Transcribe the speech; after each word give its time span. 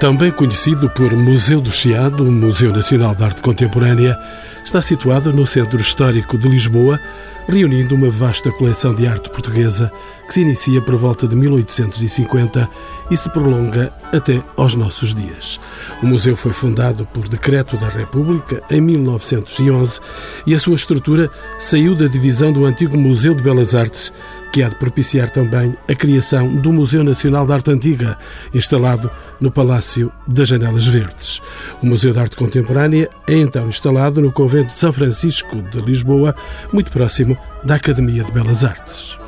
Também 0.00 0.30
conhecido 0.30 0.88
por 0.88 1.12
Museu 1.12 1.60
do 1.60 1.70
Chiado, 1.70 2.24
o 2.24 2.32
Museu 2.32 2.72
Nacional 2.72 3.14
de 3.14 3.22
Arte 3.22 3.42
Contemporânea, 3.42 4.18
está 4.64 4.80
situado 4.80 5.30
no 5.30 5.46
Centro 5.46 5.78
Histórico 5.78 6.38
de 6.38 6.48
Lisboa, 6.48 6.98
reunindo 7.46 7.94
uma 7.94 8.08
vasta 8.08 8.50
coleção 8.50 8.94
de 8.94 9.06
arte 9.06 9.28
portuguesa 9.28 9.92
que 10.26 10.32
se 10.32 10.40
inicia 10.40 10.80
por 10.80 10.96
volta 10.96 11.28
de 11.28 11.36
1850 11.36 12.66
e 13.10 13.16
se 13.16 13.28
prolonga 13.28 13.92
até 14.10 14.42
aos 14.56 14.74
nossos 14.74 15.14
dias. 15.14 15.60
O 16.02 16.06
museu 16.06 16.34
foi 16.34 16.54
fundado 16.54 17.04
por 17.12 17.28
decreto 17.28 17.76
da 17.76 17.88
República 17.88 18.62
em 18.70 18.80
1911 18.80 20.00
e 20.46 20.54
a 20.54 20.58
sua 20.58 20.76
estrutura 20.76 21.30
saiu 21.58 21.94
da 21.94 22.06
divisão 22.06 22.52
do 22.52 22.64
antigo 22.64 22.96
Museu 22.96 23.34
de 23.34 23.42
Belas 23.42 23.74
Artes, 23.74 24.12
que 24.52 24.62
há 24.62 24.68
de 24.68 24.76
propiciar 24.76 25.30
também 25.30 25.74
a 25.88 25.94
criação 25.94 26.56
do 26.56 26.72
Museu 26.72 27.04
Nacional 27.04 27.46
de 27.46 27.52
Arte 27.52 27.70
Antiga, 27.70 28.18
instalado 28.52 29.10
no 29.40 29.50
Palácio 29.50 30.12
das 30.26 30.48
Janelas 30.48 30.86
Verdes. 30.86 31.40
O 31.82 31.86
Museu 31.86 32.12
de 32.12 32.18
Arte 32.18 32.36
Contemporânea 32.36 33.08
é 33.28 33.34
então 33.34 33.68
instalado 33.68 34.20
no 34.20 34.32
Convento 34.32 34.68
de 34.68 34.78
São 34.78 34.92
Francisco 34.92 35.62
de 35.62 35.80
Lisboa, 35.80 36.34
muito 36.72 36.90
próximo 36.90 37.38
da 37.64 37.76
Academia 37.76 38.24
de 38.24 38.32
Belas 38.32 38.64
Artes. 38.64 39.18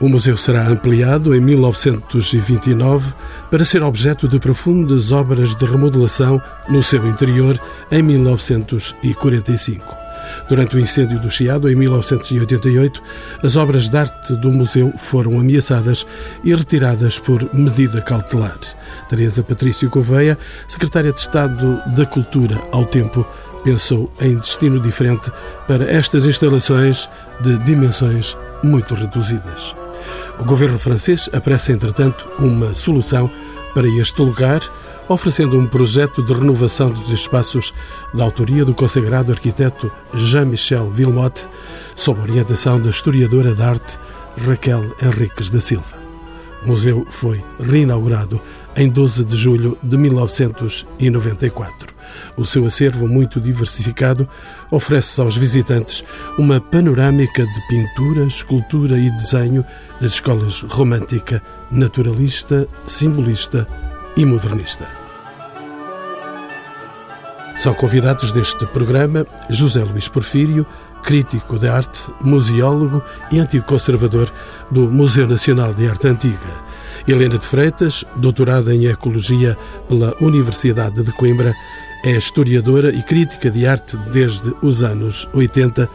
O 0.00 0.08
museu 0.08 0.36
será 0.36 0.66
ampliado 0.66 1.34
em 1.34 1.40
1929 1.40 3.14
para 3.50 3.64
ser 3.64 3.82
objeto 3.82 4.28
de 4.28 4.38
profundas 4.38 5.12
obras 5.12 5.54
de 5.54 5.64
remodelação 5.64 6.42
no 6.68 6.82
seu 6.82 7.06
interior 7.06 7.58
em 7.90 8.02
1945. 8.02 10.03
Durante 10.48 10.76
o 10.76 10.80
incêndio 10.80 11.18
do 11.18 11.30
Chiado, 11.30 11.70
em 11.70 11.74
1988, 11.74 13.02
as 13.42 13.56
obras 13.56 13.88
de 13.88 13.96
arte 13.96 14.34
do 14.34 14.50
museu 14.50 14.92
foram 14.96 15.40
ameaçadas 15.40 16.06
e 16.42 16.54
retiradas 16.54 17.18
por 17.18 17.48
medida 17.54 18.02
cautelar. 18.02 18.58
Teresa 19.08 19.42
Patrício 19.42 19.88
Gouveia, 19.88 20.38
secretária 20.68 21.12
de 21.12 21.20
Estado 21.20 21.80
da 21.96 22.04
Cultura 22.04 22.60
ao 22.72 22.84
tempo, 22.84 23.26
pensou 23.64 24.12
em 24.20 24.36
destino 24.36 24.78
diferente 24.78 25.32
para 25.66 25.90
estas 25.90 26.26
instalações 26.26 27.08
de 27.40 27.56
dimensões 27.58 28.36
muito 28.62 28.94
reduzidas. 28.94 29.74
O 30.38 30.44
governo 30.44 30.78
francês 30.78 31.30
apressa, 31.32 31.72
entretanto, 31.72 32.26
uma 32.38 32.74
solução 32.74 33.30
para 33.72 33.88
este 33.88 34.20
lugar 34.20 34.60
oferecendo 35.08 35.58
um 35.58 35.66
projeto 35.66 36.22
de 36.22 36.32
renovação 36.32 36.90
dos 36.90 37.10
espaços 37.10 37.74
da 38.12 38.24
autoria 38.24 38.64
do 38.64 38.74
consagrado 38.74 39.32
arquiteto 39.32 39.92
Jean-Michel 40.14 40.90
Villemotte, 40.90 41.46
sob 41.94 42.20
orientação 42.20 42.80
da 42.80 42.90
historiadora 42.90 43.54
de 43.54 43.62
arte 43.62 43.98
Raquel 44.46 44.94
Henriques 45.02 45.50
da 45.50 45.60
Silva. 45.60 46.04
O 46.64 46.68
museu 46.68 47.06
foi 47.10 47.44
reinaugurado 47.60 48.40
em 48.76 48.88
12 48.88 49.24
de 49.24 49.36
julho 49.36 49.76
de 49.82 49.96
1994. 49.96 51.94
O 52.36 52.44
seu 52.44 52.64
acervo 52.64 53.06
muito 53.06 53.40
diversificado 53.40 54.28
oferece 54.70 55.20
aos 55.20 55.36
visitantes 55.36 56.04
uma 56.38 56.60
panorâmica 56.60 57.46
de 57.46 57.68
pintura, 57.68 58.24
escultura 58.24 58.98
e 58.98 59.10
desenho 59.10 59.64
das 60.00 60.12
escolas 60.12 60.62
romântica, 60.62 61.42
naturalista, 61.70 62.66
simbolista 62.86 63.68
e 64.16 64.24
modernista. 64.24 64.86
São 67.56 67.72
convidados 67.72 68.32
deste 68.32 68.66
programa 68.66 69.26
José 69.48 69.82
Luís 69.82 70.08
Porfírio, 70.08 70.66
crítico 71.02 71.58
de 71.58 71.68
arte, 71.68 72.10
museólogo 72.20 73.02
e 73.30 73.38
antigo 73.38 73.64
conservador 73.64 74.30
do 74.70 74.90
Museu 74.90 75.26
Nacional 75.26 75.72
de 75.72 75.88
Arte 75.88 76.08
Antiga. 76.08 76.64
Helena 77.06 77.38
de 77.38 77.46
Freitas, 77.46 78.04
doutorada 78.16 78.74
em 78.74 78.86
Ecologia 78.86 79.56
pela 79.88 80.14
Universidade 80.20 81.02
de 81.02 81.12
Coimbra, 81.12 81.54
é 82.04 82.10
historiadora 82.10 82.90
e 82.90 83.02
crítica 83.02 83.50
de 83.50 83.66
arte 83.66 83.96
desde 84.12 84.54
os 84.62 84.82
anos 84.82 85.28
80 85.32 85.88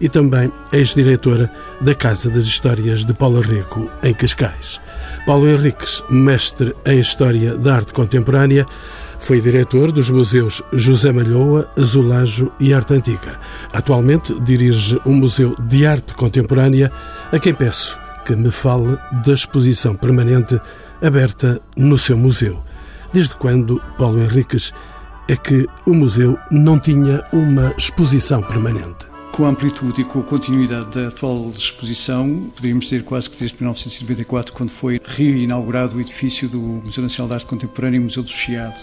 e 0.00 0.08
também 0.08 0.52
ex-diretora 0.72 1.50
da 1.80 1.94
Casa 1.94 2.28
das 2.30 2.44
Histórias 2.44 3.04
de 3.04 3.14
Paulo 3.14 3.40
Rico, 3.40 3.90
em 4.02 4.12
Cascais. 4.12 4.80
Paulo 5.26 5.48
Henriques, 5.48 6.02
mestre 6.10 6.76
em 6.84 7.00
História 7.00 7.56
da 7.56 7.76
Arte 7.76 7.94
Contemporânea, 7.94 8.66
foi 9.18 9.40
diretor 9.40 9.90
dos 9.90 10.10
museus 10.10 10.62
José 10.70 11.12
Malhoa, 11.12 11.66
Azulejo 11.78 12.52
e 12.60 12.74
Arte 12.74 12.92
Antiga. 12.92 13.40
Atualmente 13.72 14.38
dirige 14.40 15.00
um 15.06 15.14
museu 15.14 15.54
de 15.58 15.86
arte 15.86 16.12
contemporânea, 16.12 16.92
a 17.32 17.38
quem 17.38 17.54
peço 17.54 17.98
que 18.26 18.36
me 18.36 18.50
fale 18.50 18.98
da 19.24 19.32
exposição 19.32 19.94
permanente 19.94 20.60
aberta 21.02 21.58
no 21.74 21.96
seu 21.96 22.18
museu. 22.18 22.62
Desde 23.12 23.34
quando, 23.34 23.80
Paulo 23.96 24.22
Henriques, 24.22 24.74
é 25.26 25.36
que 25.36 25.66
o 25.86 25.94
museu 25.94 26.38
não 26.50 26.78
tinha 26.78 27.24
uma 27.32 27.72
exposição 27.78 28.42
permanente? 28.42 29.13
Com 29.34 29.46
a 29.46 29.48
amplitude 29.48 30.02
e 30.02 30.04
com 30.04 30.20
a 30.20 30.22
continuidade 30.22 30.90
da 30.90 31.08
atual 31.08 31.50
exposição, 31.50 32.52
poderíamos 32.54 32.84
dizer 32.84 33.02
quase 33.02 33.28
que 33.28 33.36
desde 33.36 33.56
1994, 33.56 34.52
quando 34.52 34.70
foi 34.70 35.00
reinaugurado 35.04 35.96
o 35.96 36.00
edifício 36.00 36.48
do 36.48 36.60
Museu 36.60 37.02
Nacional 37.02 37.26
de 37.26 37.34
Arte 37.34 37.46
Contemporânea 37.46 37.96
e 37.96 38.00
Museu 38.00 38.22
do 38.22 38.30
Chiado. 38.30 38.78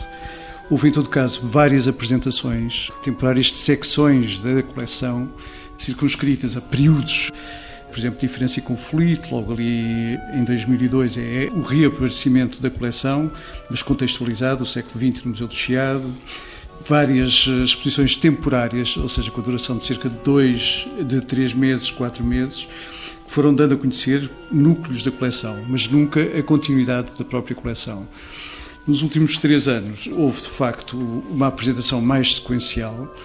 Houve, 0.70 0.90
em 0.90 0.92
todo 0.92 1.08
caso, 1.08 1.48
várias 1.48 1.88
apresentações 1.88 2.92
temporárias 3.02 3.46
de 3.46 3.60
secções 3.60 4.42
da 4.42 4.62
coleção, 4.62 5.32
circunscritas 5.78 6.58
a 6.58 6.62
períodos 6.62 7.32
por 7.90 8.00
exemplo, 8.00 8.22
Diferença 8.22 8.60
e 8.60 8.62
Conflito, 8.62 9.36
logo 9.36 9.52
ali 9.52 10.18
em 10.34 10.46
2002, 10.46 11.18
é 11.18 11.50
o 11.54 11.62
reaparecimento 11.62 12.62
da 12.62 12.70
coleção, 12.70 13.30
mas 13.70 13.84
contextualizado, 13.84 14.64
o 14.64 14.66
século 14.66 14.98
XX 14.98 15.26
no 15.26 15.32
Museu 15.32 15.48
do 15.48 15.54
Chiado 15.54 16.14
várias 16.88 17.46
eh, 17.48 17.64
exposições 17.64 18.16
temporárias, 18.16 18.98
ou 18.98 19.08
seja, 19.08 19.32
com 19.32 19.42
a 19.42 19.44
duração 19.44 19.78
de 19.78 19.84
cerca 19.84 20.10
de 20.10 20.18
dois, 20.18 20.88
de 21.00 21.22
três 21.22 21.54
meses, 21.54 21.90
quatro 21.90 22.24
meses, 22.24 22.68
que 23.26 23.32
foram 23.34 23.54
dando 23.54 23.74
a 23.76 23.78
conhecer 23.78 24.30
núcleos 24.52 25.04
da 25.04 25.12
coleção, 25.12 25.66
mas 25.68 25.88
nunca 25.88 26.22
a 26.22 26.44
continuidade 26.44 27.12
da 27.18 27.26
própria 27.26 27.56
coleção. 27.56 28.08
Nos 28.88 29.04
últimos 29.04 29.38
três 29.38 29.68
anos 29.68 30.08
houve 30.12 30.42
de 30.42 30.50
facto 30.50 30.98
uma 31.30 31.48
apresentação 31.48 32.02
mais 32.02 32.36
sequencial, 32.36 33.16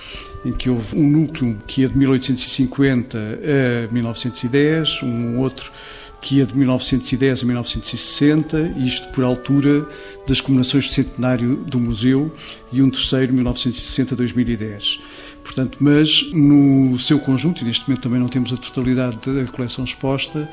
em 0.45 0.53
que 0.53 0.69
houve 0.69 0.97
um 0.97 1.09
núcleo 1.09 1.59
que 1.67 1.81
ia 1.81 1.89
de 1.89 1.97
1850 1.97 3.19
a 3.19 3.93
1910, 3.93 5.03
um 5.03 5.39
outro 5.39 5.73
que 6.21 6.45
de 6.45 6.57
1910 6.57 7.43
a 7.43 7.47
1960, 7.47 8.75
isto 8.79 9.07
por 9.13 9.25
altura 9.25 9.87
das 10.27 10.41
comemorações 10.41 10.85
de 10.85 10.95
centenário 10.95 11.57
do 11.57 11.79
museu, 11.79 12.33
e 12.73 12.83
um 12.83 12.91
terceiro, 12.91 13.33
1960 13.33 14.15
a 14.15 14.17
2010. 14.17 15.01
Portanto, 15.45 15.79
mas 15.81 16.33
no 16.33 16.99
seu 16.99 17.21
conjunto, 17.21 17.63
e 17.63 17.65
neste 17.65 17.89
momento 17.89 18.03
também 18.03 18.19
não 18.19 18.29
temos 18.29 18.53
a 18.53 18.57
totalidade 18.57 19.19
da 19.31 19.45
coleção 19.45 19.85
exposta, 19.85 20.51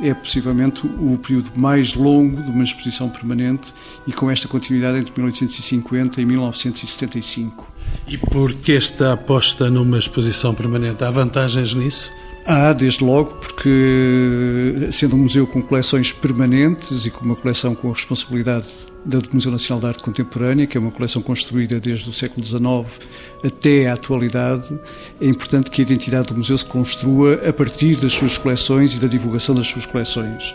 é 0.00 0.12
possivelmente 0.14 0.86
o 0.86 1.18
período 1.18 1.50
mais 1.56 1.94
longo 1.94 2.42
de 2.42 2.50
uma 2.50 2.62
exposição 2.62 3.08
permanente 3.08 3.72
e 4.06 4.12
com 4.12 4.30
esta 4.30 4.46
continuidade 4.46 4.98
entre 4.98 5.12
1850 5.16 6.20
e 6.20 6.24
1975. 6.24 7.72
E 8.06 8.18
por 8.18 8.52
que 8.52 8.72
esta 8.72 9.14
aposta 9.14 9.70
numa 9.70 9.98
exposição 9.98 10.54
permanente? 10.54 11.02
Há 11.02 11.10
vantagens 11.10 11.74
nisso? 11.74 12.12
Há, 12.48 12.72
desde 12.72 13.02
logo, 13.02 13.34
porque 13.34 14.88
sendo 14.92 15.16
um 15.16 15.18
museu 15.18 15.48
com 15.48 15.60
coleções 15.60 16.12
permanentes 16.12 17.04
e 17.04 17.10
com 17.10 17.24
uma 17.24 17.34
coleção 17.34 17.74
com 17.74 17.90
a 17.90 17.92
responsabilidade 17.92 18.68
do 19.04 19.20
Museu 19.32 19.50
Nacional 19.50 19.80
de 19.80 19.86
Arte 19.88 20.02
Contemporânea, 20.04 20.64
que 20.64 20.78
é 20.78 20.80
uma 20.80 20.92
coleção 20.92 21.20
construída 21.20 21.80
desde 21.80 22.08
o 22.08 22.12
século 22.12 22.46
XIX 22.46 23.08
até 23.44 23.88
à 23.88 23.94
atualidade, 23.94 24.78
é 25.20 25.26
importante 25.26 25.72
que 25.72 25.82
a 25.82 25.84
identidade 25.84 26.28
do 26.28 26.36
museu 26.36 26.56
se 26.56 26.64
construa 26.64 27.34
a 27.48 27.52
partir 27.52 27.96
das 27.96 28.12
suas 28.12 28.38
coleções 28.38 28.96
e 28.96 29.00
da 29.00 29.08
divulgação 29.08 29.52
das 29.52 29.66
suas 29.66 29.84
coleções. 29.84 30.54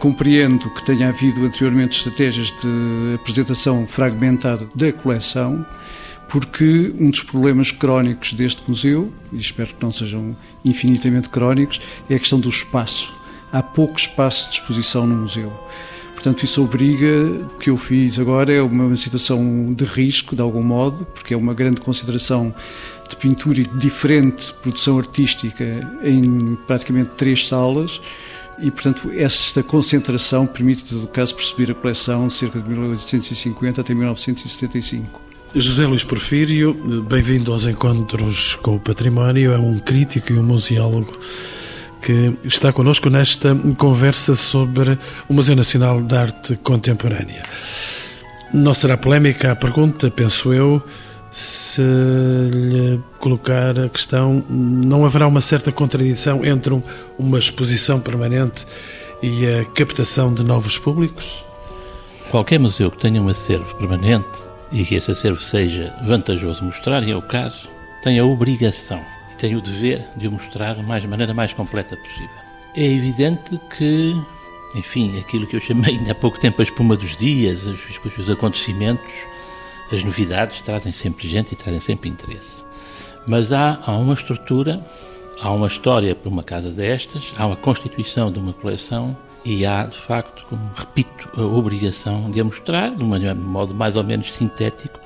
Compreendo 0.00 0.68
que 0.74 0.84
tenha 0.84 1.10
havido 1.10 1.44
anteriormente 1.44 1.96
estratégias 1.96 2.48
de 2.60 3.14
apresentação 3.14 3.86
fragmentada 3.86 4.68
da 4.74 4.92
coleção, 4.92 5.64
porque 6.30 6.94
um 6.98 7.10
dos 7.10 7.22
problemas 7.22 7.72
crónicos 7.72 8.32
deste 8.32 8.62
museu, 8.66 9.12
e 9.32 9.36
espero 9.36 9.74
que 9.74 9.82
não 9.82 9.90
sejam 9.90 10.36
infinitamente 10.64 11.28
crónicos, 11.28 11.80
é 12.08 12.14
a 12.14 12.18
questão 12.18 12.38
do 12.38 12.48
espaço. 12.48 13.12
Há 13.52 13.60
pouco 13.62 13.98
espaço 13.98 14.48
de 14.48 14.56
exposição 14.56 15.06
no 15.08 15.16
museu. 15.16 15.52
Portanto, 16.14 16.44
isso 16.44 16.62
obriga, 16.62 17.24
o 17.56 17.58
que 17.58 17.70
eu 17.70 17.76
fiz 17.76 18.18
agora 18.18 18.52
é 18.52 18.62
uma 18.62 18.94
situação 18.94 19.74
de 19.74 19.84
risco, 19.84 20.36
de 20.36 20.42
algum 20.42 20.62
modo, 20.62 21.04
porque 21.06 21.34
é 21.34 21.36
uma 21.36 21.52
grande 21.52 21.80
consideração 21.80 22.54
de 23.08 23.16
pintura 23.16 23.60
e 23.60 23.64
de 23.64 23.78
diferente 23.78 24.52
produção 24.52 24.98
artística 24.98 25.64
em 26.04 26.56
praticamente 26.66 27.10
três 27.16 27.48
salas. 27.48 28.00
E, 28.60 28.70
portanto, 28.70 29.10
esta 29.14 29.64
concentração 29.64 30.46
permite, 30.46 30.84
todo 30.84 31.08
caso, 31.08 31.34
perceber 31.34 31.72
a 31.72 31.74
coleção 31.74 32.30
cerca 32.30 32.60
de 32.60 32.68
1850 32.68 33.80
até 33.80 33.94
1975. 33.94 35.29
José 35.54 35.84
Luís 35.84 36.04
Porfírio, 36.04 36.74
bem-vindo 37.08 37.52
aos 37.52 37.66
Encontros 37.66 38.54
com 38.54 38.76
o 38.76 38.80
Património, 38.80 39.52
é 39.52 39.58
um 39.58 39.80
crítico 39.80 40.32
e 40.32 40.38
um 40.38 40.44
museólogo 40.44 41.12
que 42.00 42.32
está 42.44 42.72
connosco 42.72 43.10
nesta 43.10 43.52
conversa 43.76 44.36
sobre 44.36 44.96
o 45.28 45.34
Museu 45.34 45.56
Nacional 45.56 46.00
de 46.02 46.14
Arte 46.14 46.56
Contemporânea. 46.56 47.42
Não 48.54 48.72
será 48.72 48.96
polémica 48.96 49.50
a 49.50 49.56
pergunta, 49.56 50.08
penso 50.08 50.52
eu, 50.52 50.80
se 51.32 51.82
lhe 51.82 53.00
colocar 53.18 53.76
a 53.76 53.88
questão, 53.88 54.44
não 54.48 55.04
haverá 55.04 55.26
uma 55.26 55.40
certa 55.40 55.72
contradição 55.72 56.44
entre 56.44 56.80
uma 57.18 57.38
exposição 57.40 57.98
permanente 57.98 58.64
e 59.20 59.46
a 59.46 59.64
captação 59.64 60.32
de 60.32 60.44
novos 60.44 60.78
públicos? 60.78 61.44
Qualquer 62.30 62.60
museu 62.60 62.88
que 62.88 62.98
tenha 62.98 63.20
um 63.20 63.28
acervo 63.28 63.74
permanente 63.74 64.49
e 64.72 64.84
que 64.84 64.94
esse 64.94 65.10
acervo 65.10 65.40
seja 65.40 65.94
vantajoso 66.02 66.64
mostrar, 66.64 67.02
e 67.02 67.10
é 67.10 67.16
o 67.16 67.22
caso, 67.22 67.68
tem 68.02 68.18
a 68.18 68.24
obrigação 68.24 69.02
e 69.32 69.36
tem 69.36 69.56
o 69.56 69.60
dever 69.60 70.06
de 70.16 70.28
o 70.28 70.32
mostrar 70.32 70.74
da 70.74 70.82
maneira 70.82 71.34
mais 71.34 71.52
completa 71.52 71.96
possível. 71.96 72.30
É 72.76 72.84
evidente 72.84 73.60
que, 73.76 74.16
enfim, 74.76 75.18
aquilo 75.18 75.46
que 75.46 75.56
eu 75.56 75.60
chamei 75.60 75.96
ainda 75.96 76.12
há 76.12 76.14
pouco 76.14 76.38
tempo 76.38 76.60
a 76.60 76.64
espuma 76.64 76.96
dos 76.96 77.16
dias, 77.16 77.66
os, 77.66 77.80
os 78.18 78.30
acontecimentos, 78.30 79.10
as 79.92 80.04
novidades 80.04 80.60
trazem 80.60 80.92
sempre 80.92 81.26
gente 81.26 81.52
e 81.52 81.56
trazem 81.56 81.80
sempre 81.80 82.08
interesse. 82.08 82.64
Mas 83.26 83.52
há, 83.52 83.80
há 83.84 83.96
uma 83.96 84.14
estrutura, 84.14 84.84
há 85.42 85.50
uma 85.50 85.66
história 85.66 86.14
para 86.14 86.28
uma 86.28 86.44
casa 86.44 86.70
destas, 86.70 87.32
há 87.36 87.46
uma 87.46 87.56
constituição 87.56 88.30
de 88.30 88.38
uma 88.38 88.52
coleção 88.52 89.16
e 89.44 89.64
há, 89.64 89.84
de 89.84 89.98
facto, 89.98 90.44
como 90.48 90.70
repito, 90.74 91.30
a 91.36 91.42
obrigação 91.42 92.30
de 92.30 92.40
a 92.40 92.44
mostrar 92.44 92.94
de 92.94 93.02
um 93.04 93.34
modo 93.34 93.74
mais 93.74 93.96
ou 93.96 94.04
menos 94.04 94.32
sintético 94.32 95.00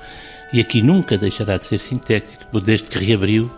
e 0.53 0.59
aqui 0.59 0.81
nunca 0.81 1.17
deixará 1.17 1.57
de 1.57 1.65
ser 1.65 1.79
sintético, 1.79 2.59
desde 2.61 2.89
que 2.89 3.03
reabriu 3.03 3.49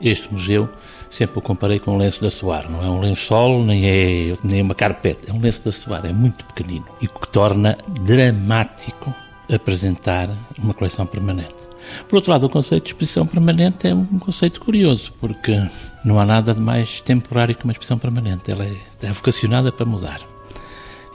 este 0.00 0.32
museu, 0.32 0.68
sempre 1.10 1.38
o 1.38 1.42
comparei 1.42 1.78
com 1.78 1.94
um 1.94 1.96
lenço 1.96 2.20
da 2.20 2.30
Soar. 2.30 2.70
Não 2.70 2.82
é 2.82 2.88
um 2.88 3.00
lençol, 3.00 3.64
nem 3.64 3.88
é 3.88 4.36
nem 4.42 4.60
uma 4.60 4.74
carpete, 4.74 5.30
é 5.30 5.32
um 5.32 5.40
lenço 5.40 5.64
da 5.64 5.72
Soar, 5.72 6.04
é 6.04 6.12
muito 6.12 6.44
pequenino 6.46 6.86
e 7.00 7.06
que 7.06 7.28
torna 7.28 7.78
dramático 7.88 9.14
apresentar 9.50 10.28
uma 10.58 10.74
coleção 10.74 11.06
permanente. 11.06 11.61
Por 12.08 12.16
outro 12.16 12.32
lado, 12.32 12.46
o 12.46 12.48
conceito 12.48 12.84
de 12.84 12.90
exposição 12.90 13.26
permanente 13.26 13.86
é 13.86 13.94
um 13.94 14.18
conceito 14.18 14.60
curioso, 14.60 15.12
porque 15.20 15.60
não 16.04 16.18
há 16.18 16.24
nada 16.24 16.54
de 16.54 16.62
mais 16.62 17.00
temporário 17.00 17.54
que 17.54 17.64
uma 17.64 17.72
exposição 17.72 17.98
permanente. 17.98 18.50
Ela 18.50 18.64
é, 18.64 19.12
vocacionada 19.12 19.72
para 19.72 19.86
mudar. 19.86 20.20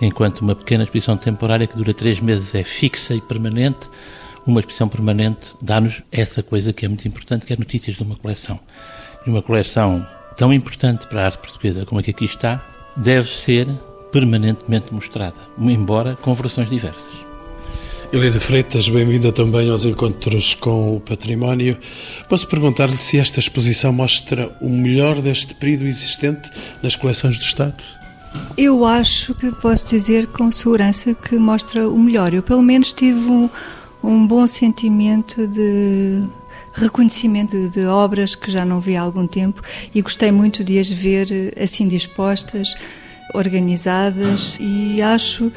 Enquanto 0.01 0.41
uma 0.41 0.55
pequena 0.55 0.83
exposição 0.83 1.17
temporária 1.17 1.65
que 1.65 1.75
dura 1.75 1.93
três 1.93 2.19
meses 2.19 2.53
é 2.53 2.63
fixa 2.63 3.15
e 3.15 3.21
permanente, 3.21 3.89
uma 4.45 4.59
exposição 4.59 4.87
permanente 4.87 5.55
dá-nos 5.61 6.01
essa 6.11 6.41
coisa 6.41 6.71
que 6.71 6.85
é 6.85 6.87
muito 6.87 7.07
importante, 7.07 7.45
que 7.45 7.53
é 7.53 7.57
notícias 7.57 7.95
de 7.95 8.03
uma 8.03 8.15
coleção. 8.15 8.59
E 9.25 9.29
uma 9.29 9.41
coleção 9.41 10.05
tão 10.37 10.53
importante 10.53 11.07
para 11.07 11.23
a 11.23 11.25
arte 11.25 11.39
portuguesa 11.39 11.85
como 11.85 11.99
a 11.99 12.03
que 12.03 12.11
aqui 12.11 12.25
está, 12.25 12.63
deve 12.95 13.29
ser 13.29 13.67
permanentemente 14.11 14.93
mostrada, 14.93 15.39
embora 15.57 16.15
com 16.15 16.33
versões 16.33 16.69
diversas. 16.69 17.26
Helena 18.11 18.39
Freitas, 18.39 18.87
bem-vinda 18.87 19.33
também 19.33 19.69
aos 19.69 19.83
encontros 19.83 20.53
com 20.53 20.95
o 20.95 20.99
património. 21.01 21.77
Posso 22.29 22.47
perguntar-lhe 22.47 22.95
se 22.95 23.17
esta 23.17 23.41
exposição 23.41 23.91
mostra 23.91 24.55
o 24.61 24.69
melhor 24.69 25.21
deste 25.21 25.53
período 25.53 25.85
existente 25.85 26.49
nas 26.81 26.95
coleções 26.95 27.37
do 27.37 27.43
Estado? 27.43 27.83
Eu 28.57 28.85
acho 28.85 29.35
que 29.35 29.51
posso 29.51 29.89
dizer 29.89 30.25
com 30.27 30.49
segurança 30.49 31.13
que 31.13 31.35
mostra 31.35 31.89
o 31.89 31.99
melhor. 31.99 32.33
Eu, 32.33 32.41
pelo 32.41 32.63
menos, 32.63 32.93
tive 32.93 33.29
um, 33.29 33.49
um 34.01 34.25
bom 34.25 34.47
sentimento 34.47 35.45
de 35.45 36.23
reconhecimento 36.73 37.57
de, 37.57 37.69
de, 37.69 37.85
obras 37.85 38.35
que 38.35 38.49
já 38.49 38.63
não 38.63 38.79
vi 38.79 38.95
há 38.95 39.01
algum 39.01 39.27
tempo 39.27 39.61
e 39.93 40.01
gostei 40.01 40.31
muito 40.31 40.63
de 40.63 40.79
as 40.79 40.89
ver 40.89 41.53
assim 41.61 41.87
dispostas, 41.87 42.73
organizadas 43.33 44.57
e 44.61 45.01
acho 45.01 45.51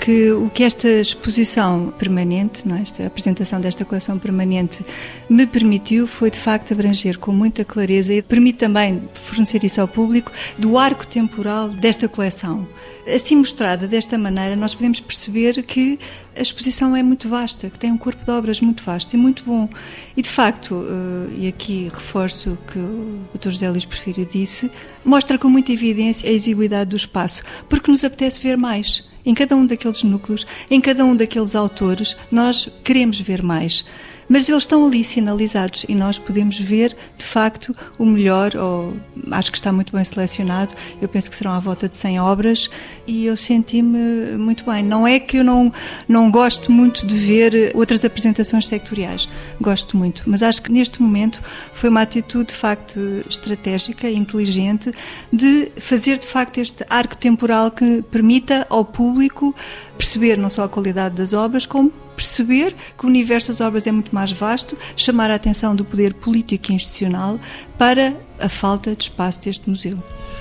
que 0.00 0.32
o 0.32 0.48
que 0.48 0.64
esta 0.64 0.88
exposição 0.88 1.92
permanente, 1.98 2.66
não, 2.66 2.76
é? 2.76 2.80
esta 2.80 3.06
apresentação 3.06 3.60
desta 3.60 3.84
coleção 3.84 4.18
permanente, 4.18 4.84
me 5.28 5.46
permitiu 5.46 6.06
foi 6.06 6.30
de 6.30 6.38
facto 6.38 6.72
abranger 6.72 7.18
com 7.18 7.32
muita 7.32 7.64
clareza 7.64 8.14
e 8.14 8.22
permite 8.22 8.58
também 8.58 9.02
fornecer 9.12 9.62
isso 9.62 9.80
ao 9.80 9.86
público 9.86 10.32
do 10.56 10.78
arco 10.78 11.06
temporal 11.06 11.68
desta 11.68 12.08
coleção. 12.08 12.66
Assim 13.06 13.36
mostrada 13.36 13.86
desta 13.86 14.16
maneira, 14.16 14.56
nós 14.56 14.74
podemos 14.74 15.00
perceber 15.00 15.62
que 15.64 15.98
a 16.36 16.40
exposição 16.40 16.96
é 16.96 17.02
muito 17.02 17.28
vasta, 17.28 17.68
que 17.68 17.78
tem 17.78 17.92
um 17.92 17.98
corpo 17.98 18.24
de 18.24 18.30
obras 18.30 18.60
muito 18.60 18.82
vasto 18.82 19.12
e 19.14 19.16
muito 19.16 19.44
bom. 19.44 19.68
E 20.16 20.22
de 20.22 20.28
facto, 20.28 20.86
eh, 20.88 21.34
e 21.40 21.48
aqui 21.48 21.90
reforço 21.92 22.52
o 22.52 22.56
que 22.56 22.78
o 22.78 23.20
Dr. 23.34 23.50
José 23.50 23.70
Luís 23.70 23.84
Porfírio 23.84 24.24
disse, 24.24 24.70
mostra 25.04 25.38
com 25.38 25.48
muita 25.48 25.72
evidência 25.72 26.28
a 26.28 26.32
exiguidade 26.32 26.90
do 26.90 26.96
espaço, 26.96 27.42
porque 27.68 27.90
nos 27.90 28.04
apetece 28.04 28.40
ver 28.40 28.56
mais. 28.56 29.09
Em 29.24 29.34
cada 29.34 29.54
um 29.56 29.66
daqueles 29.66 30.02
núcleos, 30.02 30.46
em 30.70 30.80
cada 30.80 31.04
um 31.04 31.14
daqueles 31.14 31.54
autores, 31.54 32.16
nós 32.30 32.68
queremos 32.82 33.20
ver 33.20 33.42
mais. 33.42 33.84
Mas 34.30 34.48
eles 34.48 34.62
estão 34.62 34.86
ali 34.86 35.02
sinalizados 35.02 35.84
e 35.88 35.94
nós 35.96 36.16
podemos 36.16 36.56
ver, 36.56 36.96
de 37.18 37.24
facto, 37.24 37.74
o 37.98 38.06
melhor, 38.06 38.54
ou 38.54 38.94
acho 39.32 39.50
que 39.50 39.58
está 39.58 39.72
muito 39.72 39.92
bem 39.92 40.04
selecionado. 40.04 40.72
Eu 41.02 41.08
penso 41.08 41.28
que 41.28 41.34
serão 41.34 41.50
à 41.50 41.58
volta 41.58 41.88
de 41.88 41.96
100 41.96 42.20
obras 42.20 42.70
e 43.08 43.26
eu 43.26 43.36
senti-me 43.36 44.38
muito 44.38 44.64
bem. 44.64 44.84
Não 44.84 45.04
é 45.04 45.18
que 45.18 45.38
eu 45.38 45.42
não, 45.42 45.72
não 46.06 46.30
gosto 46.30 46.70
muito 46.70 47.04
de 47.04 47.16
ver 47.16 47.72
outras 47.74 48.04
apresentações 48.04 48.68
sectoriais, 48.68 49.28
gosto 49.60 49.96
muito, 49.96 50.22
mas 50.26 50.44
acho 50.44 50.62
que 50.62 50.70
neste 50.70 51.02
momento 51.02 51.42
foi 51.72 51.90
uma 51.90 52.02
atitude, 52.02 52.50
de 52.50 52.54
facto, 52.54 53.00
estratégica, 53.28 54.08
inteligente, 54.08 54.92
de 55.32 55.72
fazer, 55.76 56.18
de 56.18 56.26
facto, 56.26 56.58
este 56.58 56.86
arco 56.88 57.16
temporal 57.16 57.72
que 57.72 58.00
permita 58.02 58.64
ao 58.70 58.84
público 58.84 59.52
perceber 59.98 60.38
não 60.38 60.48
só 60.48 60.64
a 60.64 60.68
qualidade 60.68 61.16
das 61.16 61.32
obras, 61.32 61.66
como 61.66 61.92
perceber 62.20 62.76
que 62.98 63.06
o 63.06 63.08
universo 63.08 63.48
das 63.48 63.62
obras 63.62 63.86
é 63.86 63.92
muito 63.92 64.14
mais 64.14 64.30
vasto, 64.30 64.76
chamar 64.94 65.30
a 65.30 65.36
atenção 65.36 65.74
do 65.74 65.86
poder 65.86 66.12
político 66.12 66.70
e 66.70 66.74
institucional 66.74 67.40
para 67.78 68.14
a 68.38 68.48
falta 68.48 68.94
de 68.94 69.04
espaço 69.04 69.42
deste 69.42 69.70
museu. 69.70 69.96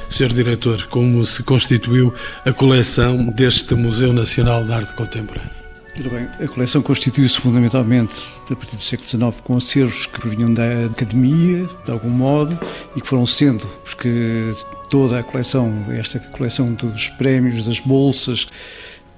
Senhor 0.09 0.33
Diretor, 0.33 0.87
como 0.87 1.25
se 1.25 1.41
constituiu 1.43 2.13
a 2.45 2.51
coleção 2.51 3.27
deste 3.27 3.75
Museu 3.75 4.11
Nacional 4.11 4.65
de 4.65 4.73
Arte 4.73 4.93
Contemporânea? 4.93 5.59
Tudo 5.95 6.09
bem. 6.09 6.27
A 6.41 6.47
coleção 6.47 6.81
constituiu-se 6.81 7.39
fundamentalmente 7.39 8.13
a 8.49 8.55
partir 8.55 8.75
do 8.75 8.83
século 8.83 9.07
XIX 9.07 9.41
com 9.41 9.55
acervos 9.55 10.05
que 10.05 10.19
provinham 10.19 10.53
da 10.53 10.85
academia, 10.91 11.69
de 11.85 11.91
algum 11.91 12.09
modo, 12.09 12.57
e 12.95 13.01
que 13.01 13.07
foram 13.07 13.25
sendo, 13.25 13.65
porque 13.83 14.53
toda 14.89 15.19
a 15.19 15.23
coleção, 15.23 15.85
esta 15.91 16.19
coleção 16.19 16.73
dos 16.73 17.09
prémios, 17.09 17.63
das 17.63 17.79
bolsas, 17.79 18.47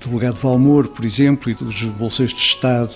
do 0.02 0.14
legado 0.14 0.36
de 0.36 0.42
Valmor, 0.42 0.88
por 0.90 1.06
exemplo, 1.06 1.50
e 1.50 1.54
dos 1.54 1.84
bolseiros 1.84 2.34
de 2.34 2.42
Estado, 2.42 2.94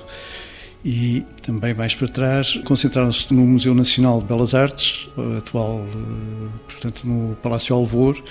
e 0.84 1.24
também 1.42 1.74
mais 1.74 1.96
para 1.96 2.08
trás, 2.08 2.58
concentraram-se 2.64 3.34
no 3.34 3.42
Museu 3.42 3.74
Nacional 3.74 4.20
de 4.20 4.26
Belas 4.26 4.54
Artes, 4.54 5.10
atual, 5.38 5.84
eh, 5.90 6.48
portanto, 6.68 7.08
no 7.08 7.36
Palácio 7.38 7.76
Alvor, 7.76 8.22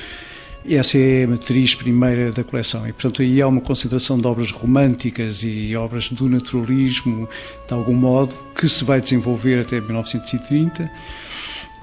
essa 0.69 0.97
é 0.97 1.25
a 1.25 1.29
matriz 1.29 1.75
primeira 1.75 2.33
da 2.33 2.43
coleção. 2.43 2.89
E, 2.89 2.93
portanto, 2.93 3.23
aí 3.23 3.43
há 3.43 3.47
uma 3.47 3.61
concentração 3.61 4.19
de 4.19 4.27
obras 4.27 4.51
românticas 4.51 5.43
e 5.43 5.77
obras 5.77 6.09
do 6.09 6.29
naturalismo, 6.29 7.29
de 7.67 7.75
algum 7.75 7.93
modo, 7.93 8.33
que 8.55 8.67
se 8.69 8.83
vai 8.85 9.01
desenvolver 9.01 9.59
até 9.59 9.81
1930 9.81 10.91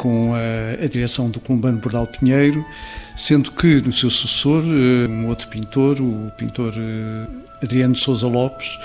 com 0.01 0.33
a, 0.33 0.83
a 0.83 0.87
direção 0.87 1.29
do 1.29 1.39
columbano 1.39 1.77
Bordal 1.77 2.07
Pinheiro, 2.07 2.65
sendo 3.15 3.51
que 3.51 3.79
no 3.81 3.91
seu 3.91 4.09
sucessor, 4.09 4.63
eh, 4.63 5.07
um 5.07 5.27
outro 5.27 5.47
pintor, 5.47 6.01
o 6.01 6.31
pintor 6.35 6.73
eh, 6.75 7.27
Adriano 7.61 7.95
Souza 7.95 8.25
Lopes, 8.25 8.79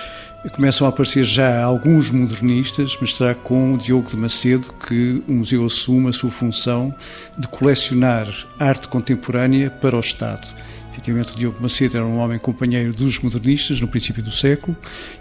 começam 0.53 0.87
a 0.87 0.91
aparecer 0.91 1.25
já 1.25 1.63
alguns 1.63 2.11
modernistas, 2.11 2.99
mas 3.01 3.15
será 3.15 3.35
com 3.35 3.73
o 3.73 3.79
Diogo 3.79 4.11
de 4.11 4.17
Macedo 4.17 4.71
que 4.87 5.23
o 5.27 5.33
museu 5.33 5.65
assume 5.65 6.11
a 6.11 6.13
sua 6.13 6.31
função 6.31 6.95
de 7.39 7.49
colecionar 7.49 8.29
arte 8.59 8.87
contemporânea 8.87 9.71
para 9.71 9.97
o 9.97 10.01
Estado. 10.01 10.47
Efetivamente, 10.93 11.35
o 11.35 11.37
Diogo 11.37 11.59
Macedo 11.61 11.97
era 11.97 12.07
um 12.07 12.17
homem 12.17 12.39
companheiro 12.39 12.93
dos 12.93 13.19
modernistas 13.21 13.81
no 13.81 13.87
princípio 13.87 14.23
do 14.23 14.33
século 14.33 14.75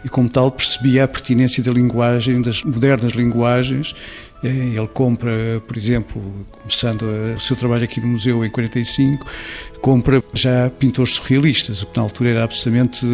e, 0.05 0.09
como 0.09 0.29
tal, 0.29 0.49
percebia 0.49 1.03
a 1.03 1.07
pertinência 1.07 1.61
da 1.61 1.71
linguagem, 1.71 2.41
das 2.41 2.63
modernas 2.63 3.11
linguagens. 3.11 3.93
Eh, 4.43 4.47
ele 4.47 4.87
compra, 4.87 5.61
por 5.65 5.77
exemplo, 5.77 6.21
começando 6.51 7.03
o 7.03 7.39
seu 7.39 7.55
trabalho 7.55 7.83
aqui 7.83 7.99
no 7.99 8.07
museu 8.07 8.43
em 8.45 8.49
45, 8.49 9.25
compra 9.81 10.23
já 10.33 10.69
pintores 10.69 11.13
surrealistas, 11.13 11.81
o 11.81 11.87
que 11.87 11.97
na 11.97 12.03
altura 12.03 12.29
era 12.31 12.43
absolutamente 12.43 13.05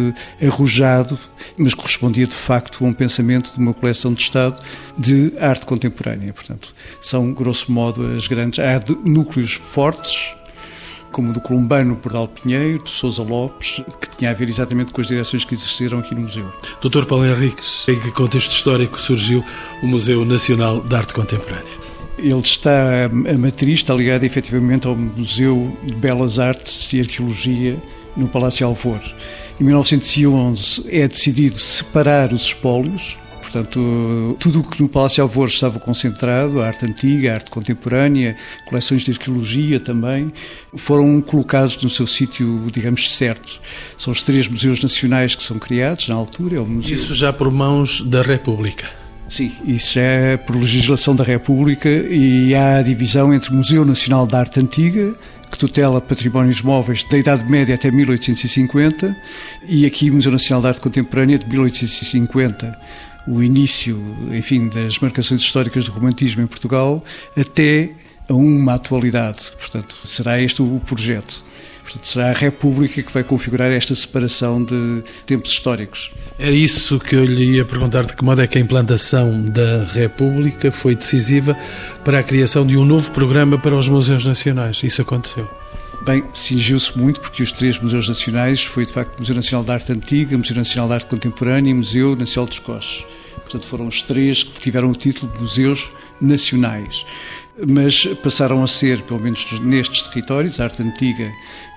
arrojado, 0.42 1.18
mas 1.56 1.74
correspondia 1.74 2.26
de 2.26 2.34
facto 2.34 2.84
a 2.84 2.88
um 2.88 2.92
pensamento 2.92 3.52
de 3.52 3.58
uma 3.58 3.74
coleção 3.74 4.12
de 4.12 4.22
Estado 4.22 4.60
de 4.98 5.32
arte 5.38 5.66
contemporânea. 5.66 6.32
Portanto, 6.32 6.74
são, 7.00 7.32
grosso 7.32 7.70
modo, 7.70 8.06
as 8.14 8.26
grandes. 8.26 8.58
Há 8.58 8.80
núcleos 9.04 9.52
fortes 9.52 10.34
como 11.12 11.32
do 11.32 11.40
Columbano 11.40 11.94
Bordal 11.94 12.26
Pinheiro, 12.26 12.82
de 12.82 12.90
Sousa 12.90 13.22
Lopes, 13.22 13.82
que 14.00 14.16
tinha 14.16 14.30
a 14.30 14.34
ver 14.34 14.48
exatamente 14.48 14.90
com 14.90 15.00
as 15.00 15.06
direções 15.06 15.44
que 15.44 15.54
existiram 15.54 15.98
aqui 15.98 16.14
no 16.14 16.22
museu. 16.22 16.50
Dr. 16.80 17.04
Paulo 17.04 17.26
Henriques, 17.26 17.86
em 17.88 18.00
que 18.00 18.10
contexto 18.10 18.50
histórico 18.50 19.00
surgiu 19.00 19.44
o 19.82 19.86
Museu 19.86 20.24
Nacional 20.24 20.80
de 20.80 20.96
Arte 20.96 21.14
Contemporânea? 21.14 21.82
Ele 22.18 22.40
está, 22.40 23.04
a 23.04 23.38
matriz 23.38 23.80
está 23.80 23.94
ligada 23.94 24.24
efetivamente 24.24 24.86
ao 24.86 24.96
Museu 24.96 25.76
de 25.84 25.94
Belas 25.94 26.38
Artes 26.38 26.92
e 26.92 27.00
Arqueologia 27.00 27.82
no 28.16 28.28
Palácio 28.28 28.66
Alvor. 28.66 29.00
Em 29.60 29.64
1911 29.64 30.86
é 30.88 31.06
decidido 31.06 31.58
separar 31.58 32.32
os 32.32 32.42
espólios, 32.42 33.18
Portanto, 33.42 34.36
tudo 34.38 34.60
o 34.60 34.62
que 34.64 34.80
no 34.80 34.88
Palácio 34.88 35.20
Alvor 35.20 35.48
estava 35.48 35.80
concentrado, 35.80 36.62
a 36.62 36.68
arte 36.68 36.86
antiga, 36.86 37.32
a 37.32 37.34
arte 37.34 37.50
contemporânea, 37.50 38.36
coleções 38.66 39.02
de 39.02 39.10
arqueologia 39.10 39.80
também, 39.80 40.32
foram 40.76 41.20
colocados 41.20 41.76
no 41.82 41.90
seu 41.90 42.06
sítio, 42.06 42.70
digamos, 42.72 43.14
certo. 43.14 43.60
São 43.98 44.12
os 44.12 44.22
três 44.22 44.46
museus 44.46 44.80
nacionais 44.80 45.34
que 45.34 45.42
são 45.42 45.58
criados 45.58 46.08
na 46.08 46.14
altura. 46.14 46.56
É 46.56 46.60
o 46.60 46.66
museu... 46.66 46.94
Isso 46.94 47.14
já 47.14 47.32
por 47.32 47.50
mãos 47.50 48.00
da 48.00 48.22
República. 48.22 48.88
Sim, 49.28 49.52
isso 49.64 49.98
é 49.98 50.36
por 50.36 50.54
legislação 50.56 51.14
da 51.14 51.24
República 51.24 51.88
e 51.88 52.54
há 52.54 52.78
a 52.78 52.82
divisão 52.82 53.34
entre 53.34 53.50
o 53.50 53.54
Museu 53.54 53.84
Nacional 53.84 54.26
da 54.26 54.38
Arte 54.38 54.60
Antiga, 54.60 55.14
que 55.50 55.58
tutela 55.58 56.00
patrimónios 56.00 56.62
móveis 56.62 57.02
da 57.04 57.18
Idade 57.18 57.44
Média 57.44 57.74
até 57.74 57.90
1850, 57.90 59.16
e 59.66 59.84
aqui 59.84 60.10
o 60.10 60.14
Museu 60.14 60.30
Nacional 60.30 60.62
da 60.62 60.68
Arte 60.68 60.80
Contemporânea 60.80 61.38
de 61.38 61.46
1850 61.46 62.78
o 63.26 63.42
início, 63.42 64.00
enfim, 64.32 64.68
das 64.68 64.98
marcações 64.98 65.42
históricas 65.42 65.84
do 65.84 65.92
romantismo 65.92 66.42
em 66.42 66.46
Portugal 66.46 67.04
até 67.36 67.90
a 68.28 68.34
uma 68.34 68.74
atualidade. 68.74 69.52
Portanto, 69.58 69.96
será 70.04 70.40
este 70.40 70.62
o 70.62 70.80
projeto. 70.84 71.44
Portanto, 71.82 72.08
será 72.08 72.30
a 72.30 72.32
República 72.32 73.02
que 73.02 73.12
vai 73.12 73.24
configurar 73.24 73.70
esta 73.70 73.94
separação 73.94 74.62
de 74.62 75.02
tempos 75.26 75.50
históricos. 75.50 76.12
Era 76.38 76.52
isso 76.52 77.00
que 77.00 77.16
eu 77.16 77.24
lhe 77.24 77.56
ia 77.56 77.64
perguntar, 77.64 78.06
de 78.06 78.14
que 78.14 78.24
modo 78.24 78.40
é 78.40 78.46
que 78.46 78.56
a 78.56 78.60
implantação 78.60 79.42
da 79.50 79.84
República 79.84 80.70
foi 80.70 80.94
decisiva 80.94 81.56
para 82.04 82.20
a 82.20 82.22
criação 82.22 82.64
de 82.64 82.76
um 82.76 82.84
novo 82.84 83.10
programa 83.10 83.58
para 83.58 83.76
os 83.76 83.88
museus 83.88 84.24
nacionais. 84.24 84.80
Isso 84.84 85.02
aconteceu? 85.02 85.50
Bem, 86.04 86.24
cingiu-se 86.34 86.98
muito 86.98 87.20
porque 87.20 87.44
os 87.44 87.52
três 87.52 87.78
museus 87.78 88.08
nacionais 88.08 88.64
foi 88.64 88.84
de 88.84 88.92
facto 88.92 89.14
o 89.14 89.18
Museu 89.20 89.36
Nacional 89.36 89.64
de 89.64 89.70
Arte 89.70 89.92
Antiga, 89.92 90.34
o 90.34 90.38
Museu 90.38 90.56
Nacional 90.56 90.88
de 90.88 90.94
Arte 90.94 91.06
Contemporânea 91.06 91.70
e 91.70 91.72
o 91.72 91.76
Museu 91.76 92.16
Nacional 92.16 92.48
dos 92.48 92.58
Coches. 92.58 93.06
Portanto, 93.36 93.66
foram 93.66 93.86
os 93.86 94.02
três 94.02 94.42
que 94.42 94.58
tiveram 94.58 94.90
o 94.90 94.96
título 94.96 95.32
de 95.32 95.38
museus 95.38 95.92
nacionais 96.20 97.06
mas 97.66 98.06
passaram 98.22 98.62
a 98.62 98.66
ser, 98.66 99.02
pelo 99.02 99.20
menos 99.20 99.60
nestes 99.60 100.08
territórios, 100.08 100.58
arte 100.58 100.82
antiga 100.82 101.30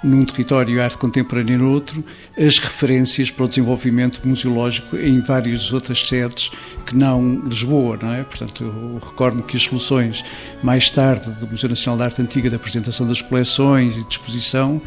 num 0.04 0.24
território 0.24 0.76
e 0.76 0.80
arte 0.80 0.98
contemporânea 0.98 1.58
no 1.58 1.72
outro, 1.72 2.04
as 2.38 2.58
referências 2.60 3.30
para 3.30 3.46
o 3.46 3.48
desenvolvimento 3.48 4.22
museológico 4.26 4.96
em 4.96 5.20
várias 5.20 5.74
outras 5.74 6.00
sedes 6.08 6.52
que 6.86 6.96
não 6.96 7.42
Lisboa, 7.44 7.98
não 8.02 8.14
é? 8.14 8.24
Portanto, 8.24 8.64
eu 8.64 9.00
recordo 9.06 9.44
que 9.44 9.58
as 9.58 9.64
soluções 9.64 10.24
mais 10.64 10.90
tarde 10.90 11.30
do 11.32 11.48
Museu 11.48 11.70
Nacional 11.70 11.98
da 11.98 12.06
Arte 12.06 12.22
Antiga 12.22 12.50
da 12.50 12.56
apresentação 12.56 13.08
das 13.08 13.22
coleções 13.22 13.98
e 13.98 14.04
de 14.04 14.14
exposição 14.14 14.82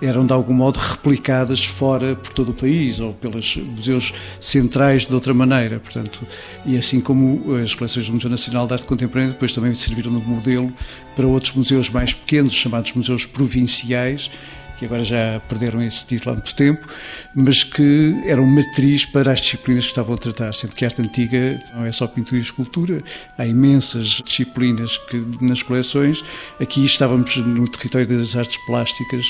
eram 0.00 0.26
de 0.26 0.32
algum 0.32 0.52
modo 0.52 0.78
replicadas 0.78 1.64
fora 1.64 2.14
por 2.16 2.32
todo 2.32 2.50
o 2.50 2.54
país 2.54 3.00
ou 3.00 3.12
pelos 3.14 3.56
museus 3.56 4.12
centrais 4.40 5.04
de 5.04 5.14
outra 5.14 5.32
maneira, 5.32 5.80
portanto, 5.80 6.26
e 6.64 6.76
assim 6.76 7.00
como 7.00 7.54
as 7.56 7.74
coleções 7.74 8.06
do 8.06 8.12
Museu 8.14 8.30
Nacional 8.30 8.66
de 8.66 8.74
Arte 8.74 8.86
Contemporânea 8.86 9.32
depois 9.32 9.52
também 9.52 9.74
serviram 9.74 10.18
de 10.18 10.26
modelo 10.26 10.72
para 11.16 11.26
outros 11.26 11.52
museus 11.52 11.90
mais 11.90 12.14
pequenos, 12.14 12.52
chamados 12.52 12.92
museus 12.92 13.26
provinciais, 13.26 14.30
que 14.76 14.84
agora 14.84 15.04
já 15.04 15.40
perderam 15.48 15.82
esse 15.82 16.06
título 16.06 16.32
há 16.32 16.34
muito 16.34 16.54
tempo, 16.54 16.86
mas 17.34 17.64
que 17.64 18.20
eram 18.26 18.46
matriz 18.46 19.04
para 19.06 19.32
as 19.32 19.40
disciplinas 19.40 19.84
que 19.84 19.90
estavam 19.90 20.14
a 20.14 20.18
tratar, 20.18 20.52
sendo 20.54 20.74
que 20.74 20.84
a 20.84 20.88
arte 20.88 21.02
antiga 21.02 21.62
não 21.74 21.84
é 21.84 21.92
só 21.92 22.06
pintura 22.06 22.38
e 22.38 22.42
escultura, 22.42 23.02
há 23.38 23.46
imensas 23.46 24.22
disciplinas 24.24 24.98
que 24.98 25.24
nas 25.40 25.62
coleções. 25.62 26.22
Aqui 26.60 26.84
estávamos 26.84 27.36
no 27.36 27.68
território 27.68 28.06
das 28.06 28.36
artes 28.36 28.58
plásticas 28.66 29.24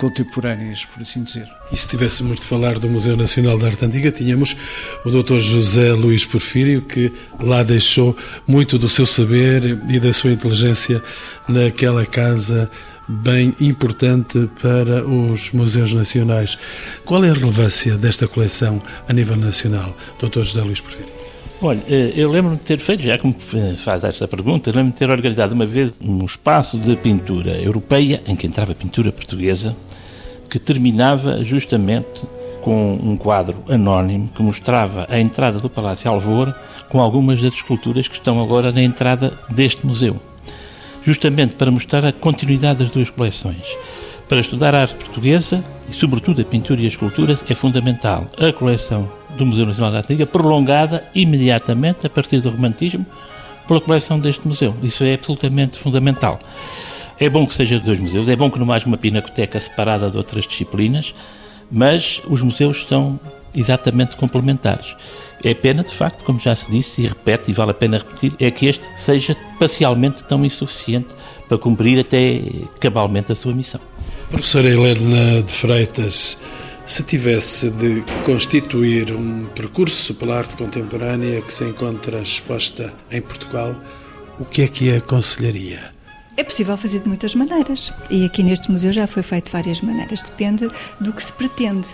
contemporâneas, 0.00 0.84
por 0.86 1.02
assim 1.02 1.22
dizer. 1.22 1.46
E 1.70 1.76
se 1.76 1.86
tivéssemos 1.86 2.40
de 2.40 2.46
falar 2.46 2.78
do 2.78 2.88
Museu 2.88 3.16
Nacional 3.16 3.58
da 3.58 3.66
Arte 3.66 3.84
Antiga, 3.84 4.10
tínhamos 4.10 4.56
o 5.04 5.10
Dr. 5.10 5.38
José 5.38 5.92
Luís 5.92 6.24
Porfírio, 6.24 6.80
que 6.82 7.12
lá 7.38 7.62
deixou 7.62 8.16
muito 8.46 8.78
do 8.78 8.88
seu 8.88 9.04
saber 9.04 9.78
e 9.88 10.00
da 10.00 10.12
sua 10.12 10.32
inteligência 10.32 11.02
naquela 11.46 12.06
casa 12.06 12.70
bem 13.10 13.54
importante 13.60 14.48
para 14.62 15.04
os 15.04 15.50
museus 15.50 15.92
nacionais. 15.92 16.56
Qual 17.04 17.24
é 17.24 17.30
a 17.30 17.34
relevância 17.34 17.96
desta 17.96 18.28
coleção 18.28 18.78
a 19.08 19.12
nível 19.12 19.36
nacional, 19.36 19.96
Dr. 20.18 20.42
José 20.42 20.62
Luís 20.62 20.80
Porfírio? 20.80 21.12
Olha, 21.60 21.82
eh, 21.88 22.12
eu 22.14 22.30
lembro-me 22.30 22.56
de 22.56 22.62
ter 22.62 22.78
feito, 22.78 23.02
já 23.02 23.18
que 23.18 23.26
me 23.26 23.76
faz 23.76 24.04
esta 24.04 24.26
pergunta, 24.26 24.70
lembro-me 24.70 24.92
de 24.92 24.96
ter 24.96 25.10
organizado 25.10 25.54
uma 25.54 25.66
vez 25.66 25.94
um 26.00 26.24
espaço 26.24 26.78
de 26.78 26.96
pintura 26.96 27.60
europeia, 27.60 28.22
em 28.26 28.36
que 28.36 28.46
entrava 28.46 28.74
pintura 28.74 29.12
portuguesa, 29.12 29.76
que 30.48 30.58
terminava 30.58 31.42
justamente 31.44 32.08
com 32.62 32.94
um 32.94 33.16
quadro 33.16 33.62
anónimo 33.68 34.28
que 34.28 34.42
mostrava 34.42 35.06
a 35.08 35.18
entrada 35.18 35.58
do 35.58 35.68
Palácio 35.68 36.10
Alvor 36.10 36.54
com 36.88 37.00
algumas 37.00 37.40
das 37.40 37.54
esculturas 37.54 38.06
que 38.06 38.16
estão 38.16 38.42
agora 38.42 38.70
na 38.72 38.82
entrada 38.82 39.38
deste 39.50 39.86
museu 39.86 40.20
justamente 41.02 41.54
para 41.54 41.70
mostrar 41.70 42.04
a 42.04 42.12
continuidade 42.12 42.84
das 42.84 42.92
duas 42.92 43.10
coleções. 43.10 43.64
Para 44.28 44.40
estudar 44.40 44.74
a 44.74 44.82
arte 44.82 44.94
portuguesa 44.94 45.64
e, 45.88 45.92
sobretudo, 45.92 46.40
a 46.40 46.44
pintura 46.44 46.80
e 46.80 46.84
a 46.84 46.88
escultura, 46.88 47.34
é 47.48 47.54
fundamental 47.54 48.30
a 48.38 48.52
coleção 48.52 49.10
do 49.36 49.44
Museu 49.44 49.66
Nacional 49.66 49.90
da 49.90 49.98
Arte 49.98 50.12
Antiga, 50.12 50.26
prolongada 50.26 51.04
imediatamente, 51.14 52.06
a 52.06 52.10
partir 52.10 52.40
do 52.40 52.50
Romantismo, 52.50 53.04
pela 53.66 53.80
coleção 53.80 54.18
deste 54.18 54.46
museu. 54.46 54.74
Isso 54.82 55.02
é 55.04 55.14
absolutamente 55.14 55.78
fundamental. 55.78 56.38
É 57.18 57.28
bom 57.28 57.46
que 57.46 57.54
seja 57.54 57.78
de 57.78 57.84
dois 57.84 57.98
museus, 57.98 58.28
é 58.28 58.36
bom 58.36 58.50
que 58.50 58.58
não 58.58 58.70
haja 58.72 58.86
uma 58.86 58.96
pinacoteca 58.96 59.58
separada 59.58 60.10
de 60.10 60.16
outras 60.16 60.46
disciplinas, 60.46 61.14
mas 61.70 62.22
os 62.26 62.40
museus 62.40 62.84
são 62.88 63.18
exatamente 63.54 64.16
complementares. 64.16 64.96
É 65.42 65.54
pena, 65.54 65.82
de 65.82 65.94
facto, 65.94 66.22
como 66.24 66.38
já 66.38 66.54
se 66.54 66.70
disse 66.70 67.02
e 67.02 67.06
repete, 67.06 67.50
e 67.50 67.54
vale 67.54 67.70
a 67.70 67.74
pena 67.74 67.98
repetir, 67.98 68.34
é 68.38 68.50
que 68.50 68.66
este 68.66 68.86
seja 68.96 69.36
parcialmente 69.58 70.22
tão 70.24 70.44
insuficiente 70.44 71.08
para 71.48 71.56
cumprir 71.58 71.98
até 71.98 72.42
cabalmente 72.78 73.32
a 73.32 73.34
sua 73.34 73.52
missão. 73.52 73.80
Professora 74.30 74.68
Helena 74.68 75.42
de 75.42 75.52
Freitas, 75.52 76.38
se 76.84 77.02
tivesse 77.02 77.70
de 77.70 78.02
constituir 78.24 79.12
um 79.12 79.46
percurso 79.46 80.14
pela 80.14 80.38
arte 80.38 80.56
contemporânea 80.56 81.40
que 81.40 81.52
se 81.52 81.64
encontra 81.64 82.20
exposta 82.20 82.92
em 83.10 83.20
Portugal, 83.20 83.74
o 84.38 84.44
que 84.44 84.62
é 84.62 84.68
que 84.68 84.94
aconselharia? 84.94 85.92
É 86.36 86.42
possível 86.42 86.76
fazer 86.76 87.00
de 87.00 87.08
muitas 87.08 87.34
maneiras. 87.34 87.92
E 88.08 88.24
aqui 88.24 88.42
neste 88.42 88.70
museu 88.70 88.92
já 88.92 89.06
foi 89.06 89.22
feito 89.22 89.46
de 89.46 89.52
várias 89.52 89.80
maneiras. 89.82 90.22
Depende 90.22 90.68
do 91.00 91.12
que 91.12 91.22
se 91.22 91.32
pretende. 91.32 91.88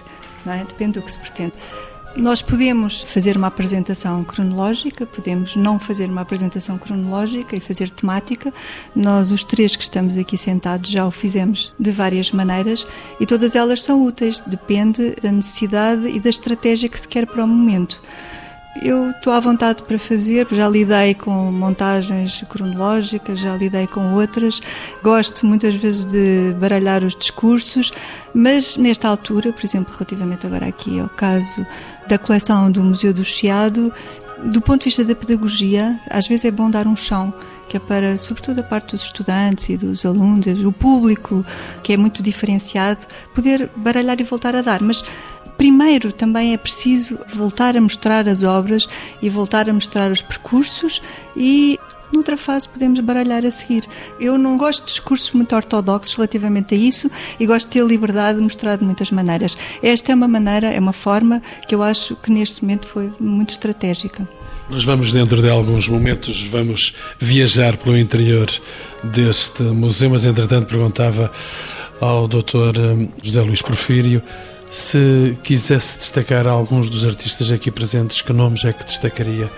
Não 0.47 0.53
é? 0.53 0.65
Depende 0.65 1.01
do 1.01 1.03
que 1.03 1.11
se 1.11 1.19
pretende. 1.19 1.53
Nós 2.17 2.41
podemos 2.41 3.03
fazer 3.03 3.37
uma 3.37 3.49
apresentação 3.49 4.25
cronológica, 4.25 5.05
podemos 5.05 5.55
não 5.55 5.79
fazer 5.79 6.09
uma 6.09 6.23
apresentação 6.23 6.79
cronológica 6.79 7.55
e 7.55 7.61
fazer 7.61 7.91
temática. 7.91 8.55
Nós, 8.95 9.31
os 9.31 9.45
três 9.45 9.77
que 9.77 9.83
estamos 9.83 10.17
aqui 10.17 10.39
sentados, 10.39 10.89
já 10.89 11.07
o 11.07 11.11
fizemos 11.11 11.75
de 11.79 11.91
várias 11.91 12.31
maneiras 12.31 12.87
e 13.21 13.27
todas 13.27 13.55
elas 13.55 13.83
são 13.83 14.03
úteis, 14.03 14.41
depende 14.41 15.15
da 15.23 15.31
necessidade 15.31 16.09
e 16.09 16.19
da 16.19 16.31
estratégia 16.31 16.89
que 16.89 16.99
se 16.99 17.07
quer 17.07 17.27
para 17.27 17.45
o 17.45 17.49
momento. 17.49 18.01
Eu 18.83 19.11
estou 19.11 19.33
à 19.33 19.41
vontade 19.41 19.83
para 19.83 19.99
fazer, 19.99 20.47
já 20.51 20.69
lidei 20.69 21.15
com 21.15 21.51
montagens 21.51 22.45
cronológicas, 22.49 23.39
já 23.39 23.57
lidei 23.57 23.87
com 23.87 24.15
outras. 24.15 24.61
Gosto 25.03 25.47
muitas 25.47 25.75
vezes 25.75 26.05
de 26.05 26.55
baralhar 26.59 27.05
os 27.05 27.17
discursos, 27.17 27.93
mas 28.35 28.77
nesta 28.77 29.09
altura, 29.09 29.53
por 29.53 29.65
exemplo, 29.65 29.93
relativamente 29.93 30.47
agora 30.47 30.67
aqui 30.67 31.01
ao 31.01 31.09
caso 31.09 31.67
da 32.09 32.19
coleção 32.19 32.71
do 32.71 32.83
Museu 32.83 33.13
do 33.13 33.25
Chiado, 33.25 33.93
do 34.45 34.61
ponto 34.61 34.81
de 34.81 34.85
vista 34.87 35.05
da 35.05 35.15
pedagogia, 35.15 35.99
às 36.11 36.27
vezes 36.27 36.45
é 36.45 36.51
bom 36.51 36.71
dar 36.71 36.87
um 36.87 36.95
chão, 36.95 37.33
que 37.69 37.77
é 37.77 37.81
para, 37.81 38.19
sobretudo, 38.19 38.61
a 38.61 38.63
parte 38.63 38.93
dos 38.93 39.03
estudantes 39.03 39.69
e 39.71 39.77
dos 39.77 40.05
alunos, 40.05 40.47
o 40.47 40.73
público, 40.73 41.45
que 41.83 41.93
é 41.93 41.97
muito 41.97 42.23
diferenciado, 42.23 43.07
poder 43.35 43.71
baralhar 43.77 44.21
e 44.21 44.25
voltar 44.25 44.55
a 44.55 44.63
dar. 44.63 44.83
Mas 44.83 45.03
primeiro 45.57 46.13
também 46.13 46.53
é 46.53 46.57
preciso 46.57 47.19
voltar 47.33 47.77
a 47.77 47.81
mostrar 47.81 48.29
as 48.29 48.43
obras 48.43 48.89
e 49.21 49.29
voltar 49.29 49.69
a 49.69 49.73
mostrar 49.73 50.11
os 50.11 50.23
percursos 50.23 51.03
e 51.37 51.79
noutra 52.13 52.37
fase 52.37 52.69
podemos 52.69 53.01
baralhar 53.01 53.45
a 53.45 53.51
seguir. 53.51 53.85
Eu 54.21 54.39
não 54.39 54.57
gosto 54.57 54.83
de 54.83 54.93
discursos 54.93 55.31
muito 55.33 55.55
ortodoxos 55.55 56.15
relativamente 56.15 56.75
a 56.75 56.79
isso 56.79 57.11
e 57.39 57.47
gosto 57.47 57.67
de 57.67 57.73
ter 57.73 57.85
liberdade 57.85 58.39
de 58.39 58.45
mostrar 58.45 58.77
de 58.77 58.85
muitas 58.85 59.11
maneiras. 59.11 59.57
Esta 59.83 60.13
é 60.13 60.15
uma 60.15 60.29
maneira, 60.29 60.69
é 60.69 60.79
uma 60.79 60.93
forma 60.93 61.43
que 61.67 61.75
eu 61.75 61.83
acho 61.83 62.17
que 62.17 62.31
neste 62.31 62.63
momento 62.63 62.87
foi 62.87 63.13
muito 63.19 63.51
estratégica. 63.51 64.29
Nós 64.69 64.83
vamos, 64.83 65.13
dentro 65.13 65.41
de 65.41 65.49
alguns 65.49 65.89
momentos, 65.89 66.43
vamos 66.43 66.95
viajar 67.21 67.77
pelo 67.77 67.97
interior 67.97 68.49
deste 69.03 69.63
museu, 69.63 70.11
mas 70.11 70.25
entretanto 70.25 70.67
perguntava 70.67 71.31
ao 72.01 72.27
Dr. 72.27 72.79
Hum, 72.79 73.09
José 73.23 73.41
Luís 73.43 73.63
Porfírio 73.63 74.23
se 74.71 75.39
quisesse 75.43 75.99
destacar 75.99 76.47
alguns 76.47 76.91
dos 76.91 77.07
artistas 77.07 77.53
aqui 77.53 77.71
presentes, 77.71 78.23
que 78.23 78.33
nomes 78.33 78.65
é 78.65 78.73
que 78.73 78.85
destacaria 78.85 79.51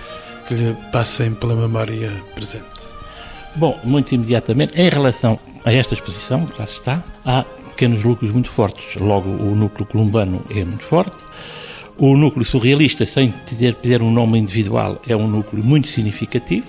que 0.47 0.53
lhe 0.53 0.75
passem 0.91 1.33
pela 1.33 1.55
memória 1.55 2.11
presente? 2.35 2.87
Bom, 3.55 3.79
muito 3.83 4.13
imediatamente, 4.13 4.79
em 4.79 4.89
relação 4.89 5.39
a 5.65 5.73
esta 5.73 5.93
exposição, 5.93 6.45
claro 6.45 6.71
está, 6.71 7.03
há 7.25 7.43
pequenos 7.69 8.03
núcleos 8.03 8.31
muito 8.31 8.49
fortes. 8.49 8.95
Logo, 8.95 9.29
o 9.29 9.55
núcleo 9.55 9.85
columbano 9.85 10.43
é 10.49 10.63
muito 10.63 10.83
forte. 10.83 11.17
O 11.97 12.15
núcleo 12.15 12.45
surrealista, 12.45 13.05
sem 13.05 13.31
ter 13.81 14.01
um 14.01 14.11
nome 14.11 14.37
individual, 14.39 15.01
é 15.07 15.15
um 15.15 15.27
núcleo 15.27 15.63
muito 15.63 15.87
significativo. 15.87 16.67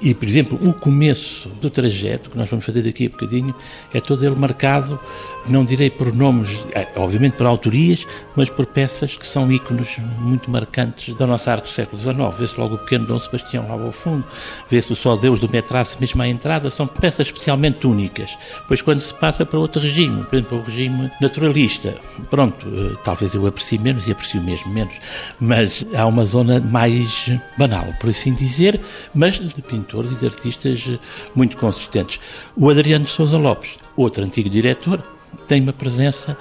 E, 0.00 0.14
por 0.14 0.26
exemplo, 0.26 0.58
o 0.68 0.74
começo 0.74 1.48
do 1.48 1.70
trajeto, 1.70 2.28
que 2.28 2.36
nós 2.36 2.48
vamos 2.48 2.64
fazer 2.64 2.82
daqui 2.82 3.06
a 3.06 3.08
bocadinho, 3.08 3.54
é 3.94 4.00
todo 4.00 4.26
ele 4.26 4.34
marcado, 4.34 4.98
não 5.46 5.64
direi 5.64 5.90
por 5.90 6.14
nomes, 6.14 6.64
é, 6.72 6.86
obviamente 6.96 7.36
por 7.36 7.46
autorias, 7.46 8.06
mas 8.36 8.48
por 8.48 8.66
peças 8.66 9.16
que 9.16 9.26
são 9.26 9.50
ícones 9.50 9.98
muito 10.18 10.50
marcantes 10.50 11.14
da 11.14 11.26
nossa 11.26 11.50
arte 11.50 11.64
do 11.64 11.70
século 11.70 12.00
XIX. 12.00 12.16
Vê-se 12.38 12.60
logo 12.60 12.76
o 12.76 12.78
pequeno 12.78 13.06
Dom 13.06 13.18
Sebastião 13.18 13.66
lá 13.68 13.74
ao 13.74 13.92
fundo, 13.92 14.24
vê-se 14.70 14.92
o 14.92 14.96
Só 14.96 15.16
Deus 15.16 15.38
do 15.38 15.50
Metrace 15.50 15.98
mesmo 16.00 16.22
à 16.22 16.28
entrada, 16.28 16.70
são 16.70 16.86
peças 16.86 17.26
especialmente 17.26 17.86
únicas. 17.86 18.36
Pois 18.68 18.80
quando 18.80 19.00
se 19.00 19.14
passa 19.14 19.44
para 19.44 19.58
outro 19.58 19.82
regime, 19.82 20.24
por 20.24 20.36
exemplo, 20.36 20.58
o 20.58 20.62
regime 20.62 21.10
naturalista, 21.20 21.94
pronto, 22.30 22.66
eh, 22.66 22.96
talvez 23.04 23.34
eu 23.34 23.46
aprecie 23.46 23.78
menos 23.78 24.06
e 24.06 24.12
aprecio 24.12 24.40
mesmo 24.40 24.72
menos, 24.72 24.94
mas 25.40 25.84
há 25.94 26.06
uma 26.06 26.24
zona 26.24 26.60
mais 26.60 27.30
banal, 27.56 27.86
por 28.00 28.10
assim 28.10 28.32
dizer, 28.32 28.80
mas 29.14 29.38
de 29.38 29.62
pintores 29.62 30.12
e 30.12 30.14
de 30.14 30.26
artistas 30.26 30.88
eh, 30.88 30.98
muito 31.34 31.56
consistentes. 31.56 32.20
O 32.56 32.70
Adriano 32.70 33.06
Sousa 33.06 33.36
Lopes, 33.36 33.78
outro 33.96 34.22
antigo 34.24 34.48
diretor, 34.48 35.02
tem 35.46 35.60
uma 35.60 35.72
presença 35.72 36.36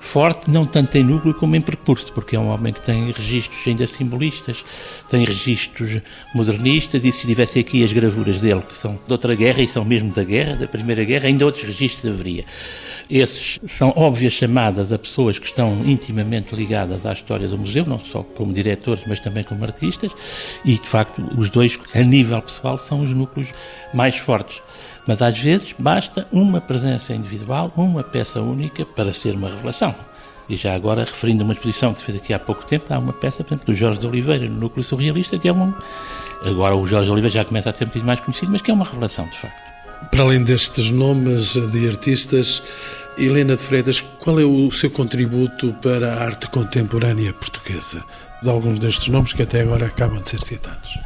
forte, 0.00 0.50
não 0.50 0.64
tanto 0.64 0.96
em 0.96 1.04
núcleo 1.04 1.34
como 1.34 1.56
em 1.56 1.60
percurso, 1.60 2.12
porque 2.12 2.36
é 2.36 2.40
um 2.40 2.48
homem 2.48 2.72
que 2.72 2.80
tem 2.80 3.10
registros 3.10 3.66
ainda 3.66 3.86
simbolistas, 3.86 4.64
tem 5.08 5.24
registros 5.24 6.00
modernistas, 6.34 7.04
e 7.04 7.12
se 7.12 7.26
tivesse 7.26 7.58
aqui 7.58 7.84
as 7.84 7.92
gravuras 7.92 8.38
dele, 8.38 8.62
que 8.62 8.76
são 8.76 8.98
de 9.06 9.12
outra 9.12 9.34
guerra, 9.34 9.60
e 9.60 9.68
são 9.68 9.84
mesmo 9.84 10.12
da 10.12 10.24
guerra, 10.24 10.56
da 10.56 10.68
Primeira 10.68 11.04
Guerra, 11.04 11.26
ainda 11.26 11.44
outros 11.44 11.64
registros 11.64 12.06
haveria. 12.06 12.44
Esses 13.10 13.58
são 13.66 13.92
óbvias 13.96 14.34
chamadas 14.34 14.92
a 14.92 14.98
pessoas 14.98 15.38
que 15.38 15.46
estão 15.46 15.82
intimamente 15.84 16.54
ligadas 16.54 17.06
à 17.06 17.12
história 17.12 17.48
do 17.48 17.56
museu, 17.56 17.86
não 17.86 17.98
só 17.98 18.22
como 18.22 18.52
diretores, 18.52 19.04
mas 19.06 19.18
também 19.18 19.42
como 19.42 19.64
artistas, 19.64 20.12
e 20.64 20.74
de 20.74 20.86
facto 20.86 21.22
os 21.36 21.48
dois, 21.48 21.78
a 21.94 22.02
nível 22.02 22.40
pessoal, 22.42 22.78
são 22.78 23.00
os 23.00 23.10
núcleos 23.10 23.48
mais 23.94 24.16
fortes. 24.16 24.60
Mas 25.08 25.22
às 25.22 25.38
vezes 25.38 25.74
basta 25.78 26.28
uma 26.30 26.60
presença 26.60 27.14
individual, 27.14 27.72
uma 27.74 28.04
peça 28.04 28.42
única 28.42 28.84
para 28.84 29.14
ser 29.14 29.34
uma 29.34 29.48
revelação. 29.48 29.94
E 30.50 30.54
já 30.54 30.74
agora, 30.74 31.00
referindo 31.00 31.42
a 31.42 31.44
uma 31.44 31.54
exposição 31.54 31.94
que 31.94 32.00
se 32.00 32.04
fez 32.04 32.18
aqui 32.18 32.34
há 32.34 32.38
pouco 32.38 32.64
tempo, 32.66 32.92
há 32.92 32.98
uma 32.98 33.14
peça, 33.14 33.42
por 33.42 33.54
exemplo, 33.54 33.72
do 33.72 33.74
Jorge 33.74 34.00
de 34.00 34.06
Oliveira, 34.06 34.46
no 34.46 34.60
Núcleo 34.60 34.84
Surrealista, 34.84 35.38
que 35.38 35.48
é 35.48 35.52
um. 35.52 35.72
Agora 36.44 36.76
o 36.76 36.86
Jorge 36.86 37.06
de 37.06 37.12
Oliveira 37.12 37.32
já 37.32 37.44
começa 37.44 37.70
a 37.70 37.72
ser 37.72 37.84
um 37.84 37.86
bocadinho 37.86 38.06
mais 38.06 38.20
conhecido, 38.20 38.52
mas 38.52 38.60
que 38.60 38.70
é 38.70 38.74
uma 38.74 38.84
revelação, 38.84 39.26
de 39.28 39.38
facto. 39.38 39.68
Para 40.10 40.22
além 40.22 40.44
destes 40.44 40.90
nomes 40.90 41.54
de 41.54 41.88
artistas, 41.88 42.62
Helena 43.16 43.56
de 43.56 43.62
Freitas, 43.62 44.00
qual 44.00 44.38
é 44.38 44.44
o 44.44 44.70
seu 44.70 44.90
contributo 44.90 45.72
para 45.82 46.12
a 46.12 46.22
arte 46.22 46.48
contemporânea 46.48 47.32
portuguesa? 47.32 48.04
De 48.42 48.50
alguns 48.50 48.78
destes 48.78 49.08
nomes 49.08 49.32
que 49.32 49.42
até 49.42 49.62
agora 49.62 49.86
acabam 49.86 50.22
de 50.22 50.28
ser 50.30 50.42
citados. 50.42 50.98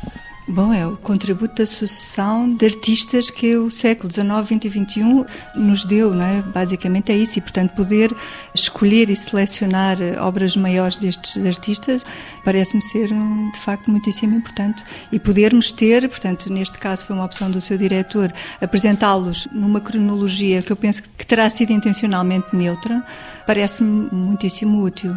Bom, 0.49 0.75
é 0.75 0.85
o 0.85 0.97
contributo 0.97 1.55
da 1.55 1.67
sucessão 1.67 2.53
de 2.53 2.67
artistas 2.67 3.31
que 3.31 3.57
o 3.57 3.71
século 3.71 4.13
XIX, 4.13 4.45
XX 4.45 4.65
e 4.65 4.71
XXI 4.71 5.27
nos 5.55 5.85
deu, 5.85 6.13
não 6.13 6.25
é? 6.25 6.43
Basicamente 6.43 7.13
é 7.13 7.17
isso, 7.17 7.39
e 7.39 7.41
portanto 7.41 7.71
poder 7.77 8.13
escolher 8.53 9.09
e 9.09 9.15
selecionar 9.15 9.99
obras 10.21 10.57
maiores 10.57 10.97
destes 10.97 11.47
artistas 11.47 12.05
parece-me 12.45 12.83
ser 12.83 13.07
de 13.09 13.59
facto 13.61 13.89
muitíssimo 13.89 14.35
importante. 14.35 14.83
E 15.13 15.19
podermos 15.21 15.71
ter, 15.71 16.09
portanto, 16.09 16.53
neste 16.53 16.77
caso 16.77 17.07
foi 17.07 17.15
uma 17.15 17.25
opção 17.25 17.49
do 17.49 17.61
seu 17.61 17.79
diretor, 17.79 18.35
apresentá-los 18.61 19.47
numa 19.53 19.81
cronologia 19.81 20.61
que 20.61 20.73
eu 20.73 20.77
penso 20.77 21.05
que 21.17 21.25
terá 21.25 21.49
sido 21.49 21.71
intencionalmente 21.71 22.49
neutra, 22.55 23.05
parece-me 23.47 24.09
muitíssimo 24.11 24.83
útil. 24.83 25.17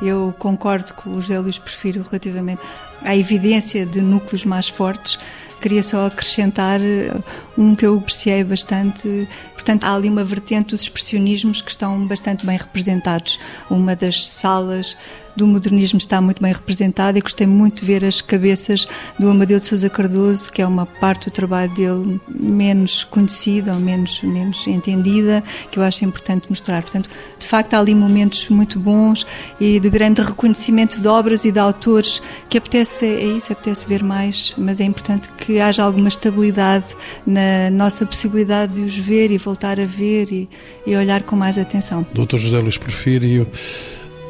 Eu 0.00 0.34
concordo 0.38 0.94
com 0.94 1.10
o 1.10 1.20
José 1.20 1.38
Luís, 1.38 1.58
prefiro 1.58 2.02
relativamente 2.02 2.60
à 3.02 3.16
evidência 3.16 3.84
de 3.84 4.00
núcleos 4.00 4.44
mais 4.44 4.68
fortes. 4.68 5.18
Queria 5.60 5.82
só 5.82 6.06
acrescentar 6.06 6.80
eh, 6.80 7.12
um 7.56 7.74
que 7.74 7.84
eu 7.84 7.98
apreciei 7.98 8.44
bastante. 8.44 9.28
Portanto, 9.54 9.82
há 9.84 9.94
ali 9.94 10.08
uma 10.08 10.22
vertente 10.22 10.68
dos 10.68 10.82
expressionismos 10.82 11.60
que 11.60 11.70
estão 11.70 12.06
bastante 12.06 12.46
bem 12.46 12.56
representados. 12.56 13.40
Uma 13.68 13.96
das 13.96 14.24
salas 14.24 14.96
do 15.38 15.46
modernismo 15.46 15.98
está 15.98 16.20
muito 16.20 16.42
bem 16.42 16.52
representada 16.52 17.16
e 17.16 17.20
gostei 17.20 17.46
muito 17.46 17.80
de 17.80 17.86
ver 17.86 18.04
as 18.04 18.20
cabeças 18.20 18.88
do 19.20 19.30
Amadeu 19.30 19.60
de 19.60 19.66
Sousa 19.66 19.88
Cardoso, 19.88 20.50
que 20.50 20.60
é 20.60 20.66
uma 20.66 20.84
parte 20.84 21.26
do 21.26 21.30
trabalho 21.30 21.72
dele 21.74 22.20
menos 22.28 23.04
conhecida 23.04 23.72
ou 23.72 23.78
menos, 23.78 24.20
menos 24.22 24.66
entendida, 24.66 25.42
que 25.70 25.78
eu 25.78 25.82
acho 25.84 26.04
importante 26.04 26.46
mostrar. 26.50 26.82
Portanto, 26.82 27.08
de 27.38 27.46
facto, 27.46 27.74
há 27.74 27.78
ali 27.78 27.94
momentos 27.94 28.48
muito 28.48 28.80
bons 28.80 29.24
e 29.60 29.78
de 29.78 29.88
grande 29.88 30.20
reconhecimento 30.20 31.00
de 31.00 31.06
obras 31.06 31.44
e 31.44 31.52
de 31.52 31.60
autores 31.60 32.20
que 32.48 32.58
apetece, 32.58 33.06
é 33.06 33.24
isso, 33.24 33.52
apetece 33.52 33.86
ver 33.86 34.02
mais, 34.02 34.54
mas 34.58 34.80
é 34.80 34.84
importante 34.84 35.28
que 35.38 35.60
haja 35.60 35.84
alguma 35.84 36.08
estabilidade 36.08 36.86
na 37.24 37.70
nossa 37.70 38.04
possibilidade 38.04 38.74
de 38.74 38.80
os 38.80 38.96
ver 38.96 39.30
e 39.30 39.38
voltar 39.38 39.78
a 39.78 39.84
ver 39.84 40.32
e, 40.32 40.48
e 40.84 40.96
olhar 40.96 41.22
com 41.22 41.36
mais 41.36 41.56
atenção. 41.56 42.04
Doutor 42.12 42.38
José 42.38 42.58
Luís 42.58 42.76
Porfírio, 42.76 43.48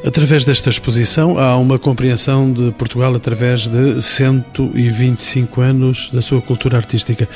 Através 0.06 0.44
desta 0.44 0.70
exposição 0.70 1.38
há 1.38 1.56
uma 1.56 1.78
compreensão 1.78 2.52
de 2.52 2.70
Portugal 2.72 3.14
através 3.14 3.68
de 3.68 4.00
125 4.00 5.60
anos 5.60 6.10
da 6.10 6.22
sua 6.22 6.40
cultura 6.40 6.76
artística. 6.76 7.28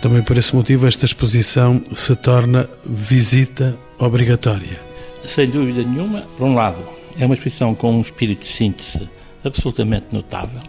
Também 0.00 0.22
por 0.22 0.36
esse 0.36 0.54
motivo 0.54 0.86
esta 0.86 1.04
exposição 1.04 1.82
se 1.94 2.14
torna 2.16 2.68
visita 2.84 3.78
obrigatória. 3.98 4.80
Sem 5.24 5.48
dúvida 5.48 5.82
nenhuma, 5.82 6.22
por 6.36 6.44
um 6.44 6.54
lado, 6.54 6.82
é 7.18 7.24
uma 7.24 7.34
exposição 7.34 7.74
com 7.74 7.96
um 7.96 8.00
espírito 8.00 8.44
de 8.44 8.52
síntese 8.52 9.08
absolutamente 9.44 10.06
notável 10.12 10.60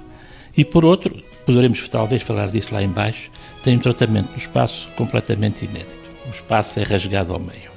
e 0.56 0.64
por 0.64 0.86
outro, 0.86 1.16
poderemos 1.46 1.88
talvez 1.90 2.22
falar 2.22 2.48
disso 2.48 2.74
lá 2.74 2.84
embaixo, 2.84 3.32
tem 3.64 3.76
um 3.76 3.80
tratamento 3.80 4.32
do 4.32 4.38
espaço 4.38 4.88
completamente 4.96 5.66
inédito. 5.66 6.00
O 6.28 6.30
espaço 6.30 6.80
é 6.80 6.84
rasgado 6.84 7.34
ao 7.34 7.40
meio, 7.40 7.72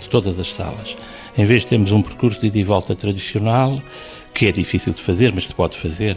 de 0.00 0.08
todas 0.08 0.40
as 0.40 0.48
salas. 0.48 0.96
Em 1.36 1.44
vez 1.44 1.62
de 1.62 1.68
termos 1.68 1.90
um 1.90 2.00
percurso 2.00 2.40
de 2.40 2.46
ida 2.46 2.58
e 2.58 2.62
volta 2.62 2.94
tradicional, 2.94 3.82
que 4.32 4.46
é 4.46 4.52
difícil 4.52 4.92
de 4.92 5.00
fazer, 5.00 5.32
mas 5.34 5.44
se 5.44 5.54
pode 5.54 5.76
fazer, 5.76 6.16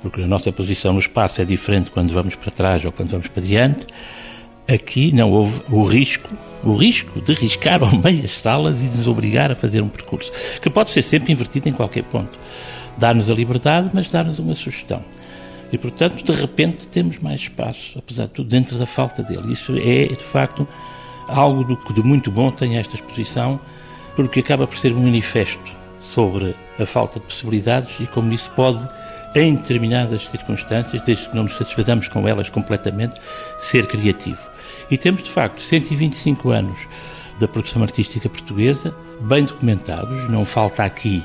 porque 0.00 0.22
a 0.22 0.26
nossa 0.26 0.50
posição 0.52 0.92
no 0.92 0.98
espaço 0.98 1.40
é 1.40 1.44
diferente 1.44 1.90
quando 1.90 2.12
vamos 2.12 2.34
para 2.34 2.50
trás 2.50 2.84
ou 2.84 2.92
quando 2.92 3.10
vamos 3.10 3.28
para 3.28 3.42
diante, 3.42 3.86
aqui 4.68 5.12
não 5.12 5.30
houve 5.30 5.62
o 5.70 5.84
risco, 5.84 6.30
o 6.62 6.74
risco 6.74 7.20
de 7.20 7.32
riscar 7.34 7.82
ao 7.84 7.96
meio 7.96 8.24
as 8.24 8.32
salas 8.32 8.80
e 8.82 8.96
nos 8.96 9.06
obrigar 9.06 9.50
a 9.50 9.54
fazer 9.54 9.82
um 9.82 9.88
percurso, 9.88 10.30
que 10.60 10.70
pode 10.70 10.90
ser 10.90 11.02
sempre 11.02 11.32
invertido 11.32 11.68
em 11.68 11.72
qualquer 11.72 12.04
ponto. 12.04 12.38
Dar-nos 12.98 13.30
a 13.30 13.34
liberdade, 13.34 13.90
mas 13.92 14.08
dar-nos 14.08 14.38
uma 14.38 14.54
sugestão. 14.54 15.02
E, 15.72 15.78
portanto, 15.78 16.24
de 16.24 16.32
repente 16.32 16.86
temos 16.86 17.18
mais 17.18 17.42
espaço, 17.42 17.98
apesar 17.98 18.24
de 18.24 18.30
tudo, 18.30 18.48
dentro 18.48 18.76
da 18.76 18.86
falta 18.86 19.22
dele. 19.22 19.52
Isso 19.52 19.74
é, 19.78 20.06
de 20.06 20.16
facto, 20.16 20.66
algo 21.28 21.62
do 21.64 21.76
que 21.76 21.92
de 21.92 22.02
muito 22.02 22.30
bom 22.30 22.50
tem 22.50 22.76
esta 22.76 22.96
exposição, 22.96 23.60
porque 24.26 24.40
acaba 24.40 24.66
por 24.66 24.76
ser 24.76 24.92
um 24.92 25.02
manifesto 25.02 25.72
sobre 26.00 26.54
a 26.78 26.84
falta 26.84 27.18
de 27.18 27.24
possibilidades 27.24 27.98
e 28.00 28.06
como 28.06 28.32
isso 28.32 28.50
pode, 28.50 28.86
em 29.34 29.54
determinadas 29.54 30.26
circunstâncias, 30.26 31.00
desde 31.02 31.28
que 31.28 31.34
não 31.34 31.44
nos 31.44 31.56
satisfazamos 31.56 32.06
com 32.06 32.28
elas 32.28 32.50
completamente, 32.50 33.20
ser 33.58 33.86
criativo. 33.86 34.50
E 34.90 34.98
temos, 34.98 35.22
de 35.22 35.30
facto, 35.30 35.62
125 35.62 36.50
anos 36.50 36.78
da 37.38 37.48
produção 37.48 37.82
artística 37.82 38.28
portuguesa, 38.28 38.94
bem 39.20 39.44
documentados, 39.44 40.28
não 40.28 40.44
falta 40.44 40.84
aqui 40.84 41.24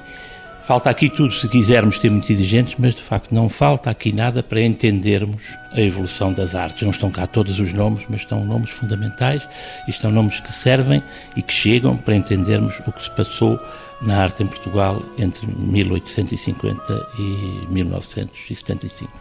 Falta 0.66 0.90
aqui 0.90 1.12
tudo 1.12 1.32
se 1.32 1.48
quisermos 1.48 2.00
ser 2.00 2.10
muito 2.10 2.32
exigentes, 2.32 2.76
mas 2.80 2.96
de 2.96 3.04
facto 3.04 3.36
não 3.36 3.48
falta 3.48 3.92
aqui 3.92 4.12
nada 4.12 4.42
para 4.42 4.60
entendermos 4.60 5.44
a 5.72 5.80
evolução 5.80 6.34
das 6.34 6.56
artes. 6.56 6.82
Não 6.82 6.90
estão 6.90 7.12
cá 7.12 7.28
todos 7.28 7.60
os 7.60 7.72
nomes, 7.72 8.04
mas 8.10 8.22
estão 8.22 8.44
nomes 8.44 8.72
fundamentais 8.72 9.48
e 9.88 9.92
estão 9.92 10.10
nomes 10.10 10.40
que 10.40 10.52
servem 10.52 11.04
e 11.38 11.44
que 11.44 11.54
chegam 11.54 11.96
para 11.96 12.16
entendermos 12.16 12.82
o 12.88 12.92
que 12.92 13.04
se 13.04 13.12
passou 13.12 13.60
na 14.02 14.18
arte 14.18 14.42
em 14.42 14.48
Portugal 14.48 15.04
entre 15.20 15.46
1850 15.46 17.10
e 17.20 17.68
1975. 17.70 19.12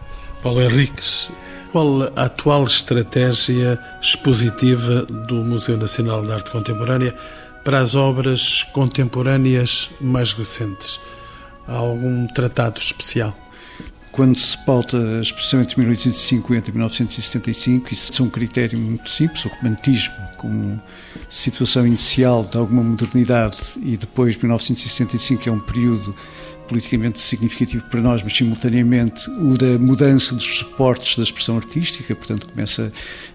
Paulo 0.42 0.62
Henriques, 0.62 1.30
qual 1.70 2.04
a 2.16 2.24
atual 2.24 2.64
estratégia 2.64 3.78
expositiva 4.00 5.04
do 5.04 5.34
Museu 5.36 5.76
Nacional 5.76 6.22
de 6.22 6.32
Arte 6.32 6.50
Contemporânea 6.50 7.14
para 7.62 7.80
as 7.80 7.94
obras 7.94 8.62
contemporâneas 8.72 9.90
mais 10.00 10.32
recentes? 10.32 10.98
Algum 11.66 12.26
tratado 12.26 12.78
especial? 12.78 13.36
Quando 14.12 14.38
se 14.38 14.56
pauta 14.58 14.96
a 14.96 15.20
expressão 15.20 15.60
entre 15.60 15.76
1850 15.80 16.70
e 16.70 16.72
1975, 16.72 17.92
isso 17.92 18.22
é 18.22 18.24
um 18.24 18.30
critério 18.30 18.78
muito 18.78 19.10
simples, 19.10 19.44
o 19.44 19.48
romantismo, 19.48 20.14
como 20.36 20.80
situação 21.28 21.84
inicial 21.84 22.44
de 22.44 22.56
alguma 22.56 22.84
modernidade, 22.84 23.58
e 23.82 23.96
depois 23.96 24.36
1975 24.36 25.48
é 25.48 25.52
um 25.52 25.58
período 25.58 26.14
politicamente 26.68 27.20
significativo 27.20 27.84
para 27.90 28.00
nós, 28.00 28.22
mas 28.22 28.36
simultaneamente 28.36 29.28
o 29.30 29.56
da 29.56 29.78
mudança 29.78 30.34
dos 30.34 30.58
suportes 30.58 31.16
da 31.16 31.22
expressão 31.22 31.56
artística, 31.56 32.14
portanto 32.14 32.46
começa 32.46 32.92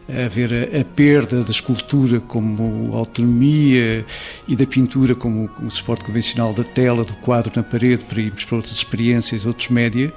a 0.07 0.25
haver 0.25 0.51
a, 0.51 0.81
a 0.81 0.85
perda 0.85 1.43
da 1.43 1.51
escultura 1.51 2.19
como 2.19 2.95
autonomia 2.95 4.05
e 4.47 4.55
da 4.55 4.65
pintura 4.65 5.15
como 5.15 5.49
suporte 5.69 6.03
convencional 6.03 6.53
da 6.53 6.63
tela, 6.63 7.05
do 7.05 7.15
quadro 7.17 7.51
na 7.55 7.63
parede, 7.63 8.05
para 8.05 8.21
irmos 8.21 8.45
para 8.45 8.57
outras 8.57 8.75
experiências, 8.75 9.45
outros 9.45 9.69
média. 9.69 10.11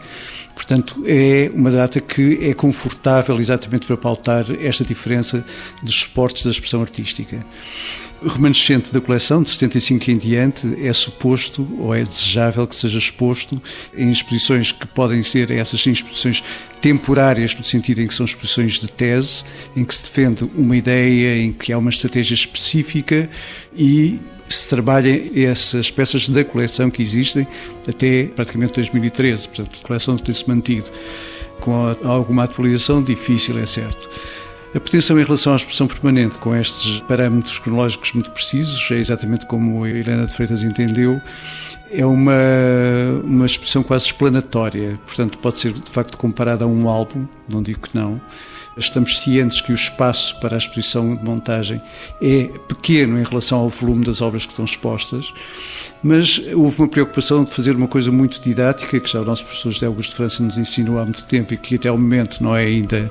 Portanto, 0.55 1.03
é 1.07 1.51
uma 1.55 1.71
data 1.71 2.01
que 2.01 2.39
é 2.43 2.55
confortável 2.55 3.39
exatamente 3.41 3.87
para 3.87 3.97
pautar 3.97 4.47
esta 4.61 4.85
diferença 4.85 5.45
dos 5.83 5.95
suportes 5.95 6.45
da 6.45 6.51
expressão 6.51 6.83
artística. 6.83 7.45
O 8.25 8.29
remanescente 8.29 8.93
da 8.93 9.01
coleção, 9.01 9.43
de 9.43 9.51
75 9.51 10.11
em 10.13 10.17
diante, 10.17 10.79
é 10.81 10.93
suposto 10.93 11.67
ou 11.77 11.93
é 11.93 12.05
desejável 12.05 12.65
que 12.69 12.77
seja 12.77 12.97
exposto 12.97 13.61
em 13.97 14.13
exposições 14.13 14.71
que 14.71 14.87
podem 14.87 15.25
ser 15.25 15.51
essas 15.51 15.85
exposições 15.85 16.43
temporárias, 16.81 17.53
no 17.57 17.65
sentido 17.65 18.01
em 18.01 18.07
que 18.07 18.15
são 18.15 18.25
exposições 18.25 18.79
de 18.79 18.87
tese, 18.87 19.43
em 19.75 19.85
que 19.85 19.93
se 19.93 20.05
defende 20.05 20.49
uma 20.55 20.77
ideia, 20.77 21.43
em 21.43 21.53
que 21.53 21.73
há 21.73 21.79
uma 21.79 21.91
estratégia 21.91 22.35
específica 22.35 23.29
e 23.75 24.21
se 24.55 24.69
trabalha 24.69 25.23
essas 25.35 25.91
peças 25.91 26.29
da 26.29 26.45
coleção 26.45 26.91
que 26.91 27.03
existem 27.03 27.47
até 27.89 28.25
praticamente 28.25 28.75
2013. 28.75 29.49
Portanto, 29.49 29.81
a 29.83 29.87
coleção 29.87 30.17
tem-se 30.17 30.49
mantido 30.49 30.91
com 31.61 31.97
alguma 32.05 32.45
atualização, 32.45 33.03
difícil, 33.03 33.59
é 33.59 33.67
certo. 33.67 34.09
A 34.75 34.81
pretensão 34.81 35.21
em 35.21 35.25
relação 35.25 35.53
à 35.53 35.57
exposição 35.57 35.87
permanente, 35.87 36.39
com 36.39 36.57
estes 36.57 37.01
parâmetros 37.01 37.59
cronológicos 37.59 38.13
muito 38.15 38.31
precisos, 38.31 38.91
é 38.91 38.95
exatamente 38.95 39.47
como 39.47 39.85
a 39.85 39.89
Helena 39.89 40.27
de 40.27 40.33
Freitas 40.33 40.65
entendeu, 40.65 41.21
é 41.91 42.07
uma, 42.07 42.33
uma 43.23 43.45
exposição 43.45 43.83
quase 43.83 44.07
explanatória, 44.07 44.99
portanto 45.05 45.39
pode 45.39 45.61
ser 45.61 45.75
de 45.75 45.91
facto 45.91 46.17
comparada 46.17 46.65
a 46.65 46.67
um 46.67 46.89
álbum, 46.89 47.27
não 47.47 47.63
digo 47.63 47.81
que 47.81 47.95
não, 47.95 48.19
Estamos 48.77 49.19
cientes 49.19 49.61
que 49.61 49.73
o 49.73 49.75
espaço 49.75 50.39
para 50.41 50.57
a 50.57 50.59
exposição 50.59 51.15
de 51.15 51.25
montagem 51.25 51.83
é 52.21 52.51
pequeno 52.69 53.19
em 53.19 53.23
relação 53.23 53.59
ao 53.59 53.69
volume 53.69 54.05
das 54.05 54.21
obras 54.21 54.47
que 54.47 54.53
estão 54.53 54.65
expostas, 54.65 55.33
mas 56.03 56.41
houve 56.55 56.79
uma 56.79 56.89
preocupação 56.89 57.45
de 57.45 57.51
fazer 57.51 57.77
uma 57.77 57.89
coisa 57.89 58.11
muito 58.11 58.41
didática, 58.41 58.99
que 58.99 59.11
já 59.11 59.21
o 59.21 59.25
nosso 59.25 59.45
professor 59.45 59.71
José 59.71 59.87
Augusto 59.87 60.11
de 60.11 60.17
França 60.17 60.43
nos 60.43 60.57
ensinou 60.57 60.99
há 60.99 61.05
muito 61.05 61.25
tempo 61.25 61.53
e 61.53 61.57
que 61.57 61.75
até 61.75 61.89
ao 61.89 61.99
momento 61.99 62.43
não 62.43 62.57
é 62.57 62.65
ainda 62.65 63.11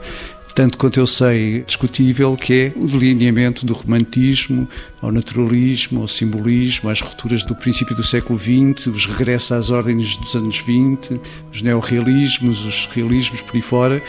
tanto 0.53 0.77
quanto 0.77 0.99
eu 0.99 1.07
sei, 1.07 1.63
discutível, 1.63 2.35
que 2.35 2.53
é 2.53 2.73
o 2.75 2.85
delineamento 2.85 3.65
do 3.65 3.73
romantismo 3.73 4.67
ao 5.01 5.11
naturalismo, 5.11 6.01
ao 6.01 6.07
simbolismo, 6.07 6.89
às 6.89 7.01
rupturas 7.01 7.45
do 7.45 7.55
princípio 7.55 7.95
do 7.95 8.03
século 8.03 8.39
XX, 8.39 8.87
os 8.87 9.05
regressos 9.05 9.51
às 9.51 9.69
ordens 9.69 10.17
dos 10.17 10.35
anos 10.35 10.57
20, 10.59 11.19
os 11.51 11.61
neorrealismos, 11.61 12.65
os 12.65 12.85
realismos 12.87 13.41
por 13.41 13.55
aí 13.55 13.61
fora, 13.61 14.03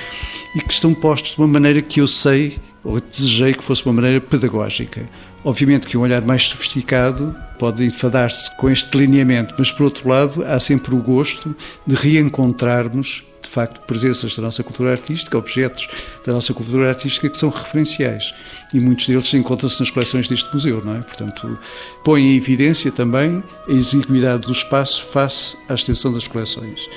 e 0.56 0.60
que 0.60 0.72
estão 0.72 0.92
postos 0.92 1.32
de 1.32 1.38
uma 1.38 1.48
maneira 1.48 1.80
que 1.80 2.00
eu 2.00 2.06
sei, 2.06 2.58
ou 2.84 3.00
desejei 3.00 3.54
que 3.54 3.62
fosse 3.62 3.84
uma 3.86 3.94
maneira 3.94 4.20
pedagógica. 4.20 5.08
Obviamente 5.44 5.86
que 5.86 5.96
um 5.96 6.02
olhar 6.02 6.22
mais 6.22 6.44
sofisticado 6.44 7.34
pode 7.58 7.84
enfadar-se 7.84 8.54
com 8.56 8.70
este 8.70 8.90
delineamento, 8.90 9.54
mas 9.58 9.70
por 9.70 9.84
outro 9.84 10.08
lado 10.08 10.44
há 10.44 10.58
sempre 10.60 10.94
o 10.94 10.98
gosto 10.98 11.54
de 11.86 11.94
reencontrarmos 11.94 13.24
de 13.42 13.48
facto 13.48 13.80
presenças 13.86 14.36
da 14.36 14.42
nossa 14.42 14.62
cultura 14.62 14.92
artística, 14.92 15.36
objetos 15.36 15.88
da 16.24 16.32
nossa 16.32 16.54
cultura 16.54 16.88
artística 16.88 17.28
que 17.28 17.36
são 17.36 17.50
referenciais 17.50 18.32
e 18.72 18.80
muitos 18.80 19.06
deles 19.06 19.32
encontram-se 19.34 19.80
nas 19.80 19.90
coleções 19.90 20.28
deste 20.28 20.52
museu, 20.52 20.82
não 20.84 20.96
é? 20.96 21.00
Portanto, 21.00 21.58
põe 22.04 22.22
em 22.22 22.36
evidência 22.36 22.90
também 22.90 23.42
a 23.68 23.72
exiguidade 23.72 24.46
do 24.46 24.52
espaço 24.52 25.04
face 25.04 25.56
à 25.68 25.74
extensão 25.74 26.12
das 26.12 26.26
coleções. 26.26 26.88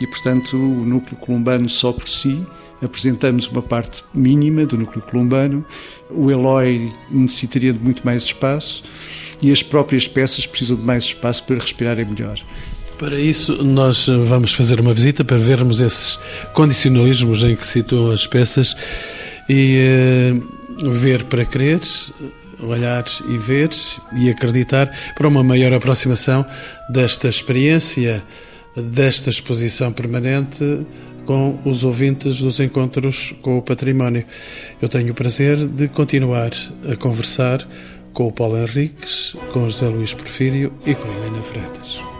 E, 0.00 0.06
portanto, 0.06 0.56
o 0.56 0.84
núcleo 0.84 1.16
columbano 1.16 1.68
só 1.68 1.92
por 1.92 2.08
si 2.08 2.44
apresentamos 2.82 3.46
uma 3.46 3.62
parte 3.62 4.02
mínima 4.12 4.66
do 4.66 4.76
núcleo 4.76 5.02
columbano, 5.02 5.64
o 6.10 6.30
Eloy 6.30 6.92
necessitaria 7.10 7.72
de 7.72 7.78
muito 7.78 8.04
mais 8.04 8.24
espaço 8.24 8.82
e 9.40 9.52
as 9.52 9.62
próprias 9.62 10.06
peças 10.08 10.46
precisam 10.46 10.76
de 10.76 10.82
mais 10.82 11.04
espaço 11.04 11.44
para 11.44 11.56
respirarem 11.56 12.04
melhor. 12.04 12.38
Para 13.02 13.18
isso, 13.18 13.64
nós 13.64 14.06
vamos 14.06 14.54
fazer 14.54 14.78
uma 14.78 14.94
visita 14.94 15.24
para 15.24 15.36
vermos 15.36 15.80
esses 15.80 16.20
condicionalismos 16.52 17.42
em 17.42 17.56
que 17.56 17.66
situam 17.66 18.12
as 18.12 18.28
peças 18.28 18.76
e 19.48 20.36
uh, 20.80 20.88
ver 20.88 21.24
para 21.24 21.44
crer, 21.44 21.80
olhar 22.60 23.04
e 23.28 23.36
ver 23.36 23.70
e 24.16 24.30
acreditar 24.30 24.88
para 25.16 25.26
uma 25.26 25.42
maior 25.42 25.72
aproximação 25.72 26.46
desta 26.90 27.26
experiência, 27.26 28.22
desta 28.76 29.30
exposição 29.30 29.92
permanente 29.92 30.86
com 31.26 31.58
os 31.64 31.82
ouvintes 31.82 32.38
dos 32.38 32.60
encontros 32.60 33.34
com 33.42 33.58
o 33.58 33.62
património. 33.62 34.24
Eu 34.80 34.88
tenho 34.88 35.10
o 35.10 35.14
prazer 35.14 35.56
de 35.66 35.88
continuar 35.88 36.52
a 36.88 36.94
conversar 36.94 37.66
com 38.12 38.28
o 38.28 38.32
Paulo 38.32 38.58
Henriques, 38.58 39.34
com 39.52 39.68
José 39.68 39.88
Luís 39.88 40.14
Porfírio 40.14 40.72
e 40.86 40.94
com 40.94 41.08
Helena 41.08 41.42
Freitas. 41.42 42.11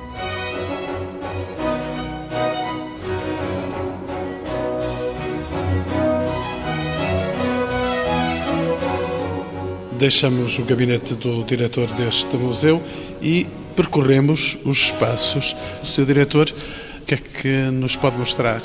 Deixamos 10.02 10.58
o 10.58 10.64
gabinete 10.64 11.14
do 11.14 11.44
diretor 11.44 11.86
deste 11.92 12.36
museu 12.36 12.82
e 13.22 13.46
percorremos 13.76 14.58
os 14.64 14.86
espaços. 14.86 15.54
O 15.80 15.86
seu 15.86 16.04
diretor, 16.04 16.52
o 17.00 17.04
que 17.04 17.14
é 17.14 17.16
que 17.18 17.48
nos 17.70 17.94
pode 17.94 18.18
mostrar? 18.18 18.60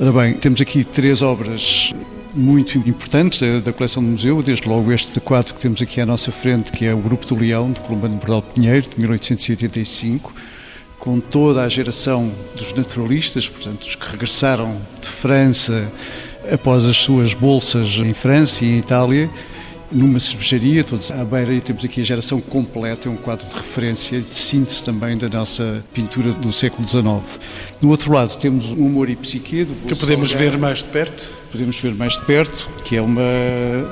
Ora 0.00 0.10
bem, 0.10 0.34
temos 0.34 0.60
aqui 0.60 0.82
três 0.82 1.22
obras 1.22 1.94
muito 2.34 2.76
importantes 2.76 3.38
da, 3.38 3.60
da, 3.60 3.72
coleção 3.72 4.02
do 4.02 4.10
museu, 4.10 4.42
desde 4.42 4.68
logo 4.68 4.90
este 4.90 5.20
quadro 5.20 5.54
que 5.54 5.60
temos 5.60 5.80
aqui 5.80 6.00
à 6.00 6.06
nossa 6.06 6.32
frente, 6.32 6.72
que 6.72 6.84
é 6.84 6.92
o 6.92 6.98
Grupo 6.98 7.24
do 7.24 7.36
Leão, 7.36 7.70
de 7.70 7.78
Columbano 7.78 8.16
Bordal 8.16 8.42
Pinheiro, 8.42 8.90
de 8.90 8.98
1885, 8.98 10.34
com 10.98 11.20
toda 11.20 11.62
a 11.62 11.68
geração 11.68 12.32
dos 12.56 12.72
naturalistas, 12.72 13.48
portanto, 13.48 13.82
os 13.82 13.94
que 13.94 14.10
regressaram 14.10 14.76
de 15.00 15.06
França 15.06 15.88
após 16.52 16.84
as 16.84 16.96
suas 16.96 17.32
bolsas 17.32 17.96
em 17.98 18.12
França 18.12 18.64
e 18.64 18.70
em 18.70 18.78
Itália, 18.78 19.30
numa 19.90 20.18
cervejaria, 20.18 20.82
todos 20.82 21.10
à 21.10 21.24
beira, 21.24 21.52
e 21.52 21.60
temos 21.60 21.84
aqui 21.84 22.00
a 22.00 22.04
geração 22.04 22.40
completa, 22.40 23.08
é 23.08 23.10
um 23.10 23.16
quadro 23.16 23.46
de 23.46 23.54
referência, 23.54 24.20
de 24.20 24.34
síntese 24.34 24.84
também 24.84 25.16
da 25.16 25.28
nossa 25.28 25.84
pintura 25.92 26.32
do 26.32 26.52
século 26.52 26.86
XIX. 26.88 27.04
No 27.80 27.90
outro 27.90 28.12
lado 28.12 28.36
temos 28.36 28.72
o 28.72 28.74
Humor 28.74 29.08
e 29.08 29.16
Psique. 29.16 29.66
Que 29.86 29.94
podemos 29.94 30.30
Salgar. 30.30 30.50
ver 30.50 30.58
mais 30.58 30.78
de 30.78 30.84
perto? 30.84 31.30
Podemos 31.50 31.80
ver 31.80 31.94
mais 31.94 32.14
de 32.14 32.24
perto, 32.24 32.68
que 32.84 32.96
é 32.96 33.02
uma, 33.02 33.22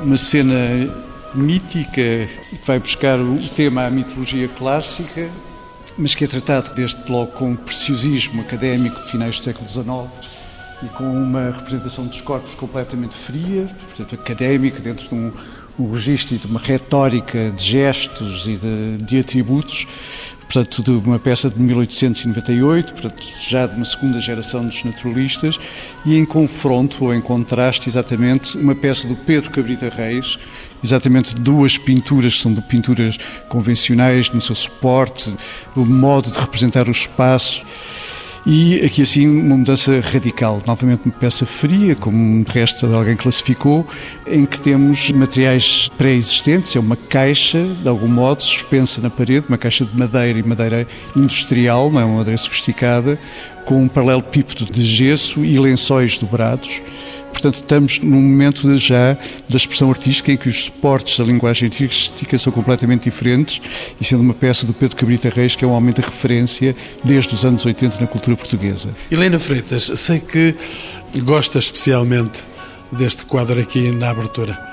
uma 0.02 0.16
cena 0.16 0.54
mítica 1.34 2.28
que 2.50 2.66
vai 2.66 2.78
buscar 2.78 3.18
o 3.18 3.36
tema 3.56 3.86
à 3.86 3.90
mitologia 3.90 4.48
clássica, 4.48 5.28
mas 5.96 6.14
que 6.14 6.24
é 6.24 6.26
tratado 6.26 6.74
desde 6.74 6.96
logo 7.10 7.32
com 7.32 7.50
um 7.50 7.56
preciosismo 7.56 8.40
académico 8.40 9.00
de 9.02 9.10
finais 9.10 9.38
do 9.38 9.44
século 9.44 9.68
XIX 9.68 10.32
e 10.82 10.86
com 10.88 11.04
uma 11.04 11.50
representação 11.50 12.06
dos 12.06 12.20
corpos 12.20 12.54
completamente 12.54 13.14
fria, 13.14 13.68
portanto 13.86 14.14
académica, 14.14 14.80
dentro 14.80 15.08
de 15.08 15.14
um 15.14 15.32
um 15.78 15.90
registro 15.90 16.36
de 16.36 16.46
uma 16.46 16.60
retórica 16.60 17.50
de 17.50 17.64
gestos 17.64 18.46
e 18.46 18.56
de, 18.56 19.04
de 19.04 19.18
atributos, 19.18 19.86
portanto, 20.52 20.82
de 20.82 20.90
uma 20.90 21.18
peça 21.18 21.48
de 21.48 21.58
1898, 21.58 22.92
portanto, 22.92 23.22
já 23.40 23.66
de 23.66 23.76
uma 23.76 23.84
segunda 23.84 24.20
geração 24.20 24.66
dos 24.66 24.84
naturalistas, 24.84 25.58
e 26.04 26.16
em 26.16 26.24
confronto 26.24 27.06
ou 27.06 27.14
em 27.14 27.20
contraste, 27.20 27.88
exatamente, 27.88 28.58
uma 28.58 28.74
peça 28.74 29.08
do 29.08 29.16
Pedro 29.16 29.50
Cabrita 29.50 29.88
Reis, 29.88 30.38
exatamente 30.84 31.34
duas 31.34 31.78
pinturas, 31.78 32.38
são 32.38 32.52
de 32.52 32.60
pinturas 32.62 33.18
convencionais 33.48 34.30
no 34.30 34.40
seu 34.40 34.54
suporte, 34.54 35.34
o 35.74 35.84
modo 35.84 36.30
de 36.30 36.38
representar 36.38 36.86
o 36.86 36.90
espaço. 36.90 37.64
E 38.44 38.84
aqui 38.84 39.02
assim 39.02 39.28
uma 39.28 39.56
mudança 39.56 40.00
radical, 40.00 40.60
novamente 40.66 41.02
uma 41.04 41.14
peça 41.14 41.46
fria, 41.46 41.94
como 41.94 42.42
de 42.42 42.50
resto 42.50 42.86
alguém 42.92 43.14
classificou, 43.14 43.86
em 44.26 44.44
que 44.44 44.60
temos 44.60 45.12
materiais 45.12 45.88
pré-existentes, 45.96 46.74
é 46.74 46.80
uma 46.80 46.96
caixa, 46.96 47.64
de 47.64 47.88
algum 47.88 48.08
modo, 48.08 48.42
suspensa 48.42 49.00
na 49.00 49.08
parede, 49.08 49.46
uma 49.48 49.56
caixa 49.56 49.84
de 49.84 49.96
madeira 49.96 50.40
e 50.40 50.42
madeira 50.42 50.88
industrial, 51.14 51.88
não 51.88 52.00
é? 52.00 52.04
Uma 52.04 52.16
madeira 52.16 52.36
sofisticada, 52.36 53.16
com 53.64 53.84
um 53.84 53.86
paralelepípedo 53.86 54.64
de 54.64 54.82
gesso 54.82 55.44
e 55.44 55.56
lençóis 55.60 56.18
dobrados 56.18 56.82
Portanto, 57.32 57.54
estamos 57.54 57.98
num 57.98 58.20
momento 58.20 58.76
já 58.76 59.14
da 59.48 59.56
expressão 59.56 59.90
artística 59.90 60.30
em 60.30 60.36
que 60.36 60.48
os 60.48 60.64
suportes 60.64 61.18
da 61.18 61.24
linguagem 61.24 61.66
artística 61.66 62.38
são 62.38 62.52
completamente 62.52 63.04
diferentes 63.04 63.60
e 64.00 64.04
sendo 64.04 64.20
uma 64.20 64.34
peça 64.34 64.66
do 64.66 64.72
Pedro 64.72 64.96
Cabrita 64.96 65.28
Reis, 65.28 65.56
que 65.56 65.64
é 65.64 65.68
um 65.68 65.72
homem 65.72 65.92
de 65.92 66.00
referência 66.00 66.76
desde 67.02 67.34
os 67.34 67.44
anos 67.44 67.64
80 67.66 68.00
na 68.00 68.06
cultura 68.06 68.36
portuguesa. 68.36 68.90
Helena 69.10 69.38
Freitas, 69.38 69.90
sei 69.96 70.20
que 70.20 70.54
gosta 71.24 71.58
especialmente 71.58 72.42
deste 72.92 73.24
quadro 73.24 73.60
aqui 73.60 73.90
na 73.90 74.10
abertura. 74.10 74.71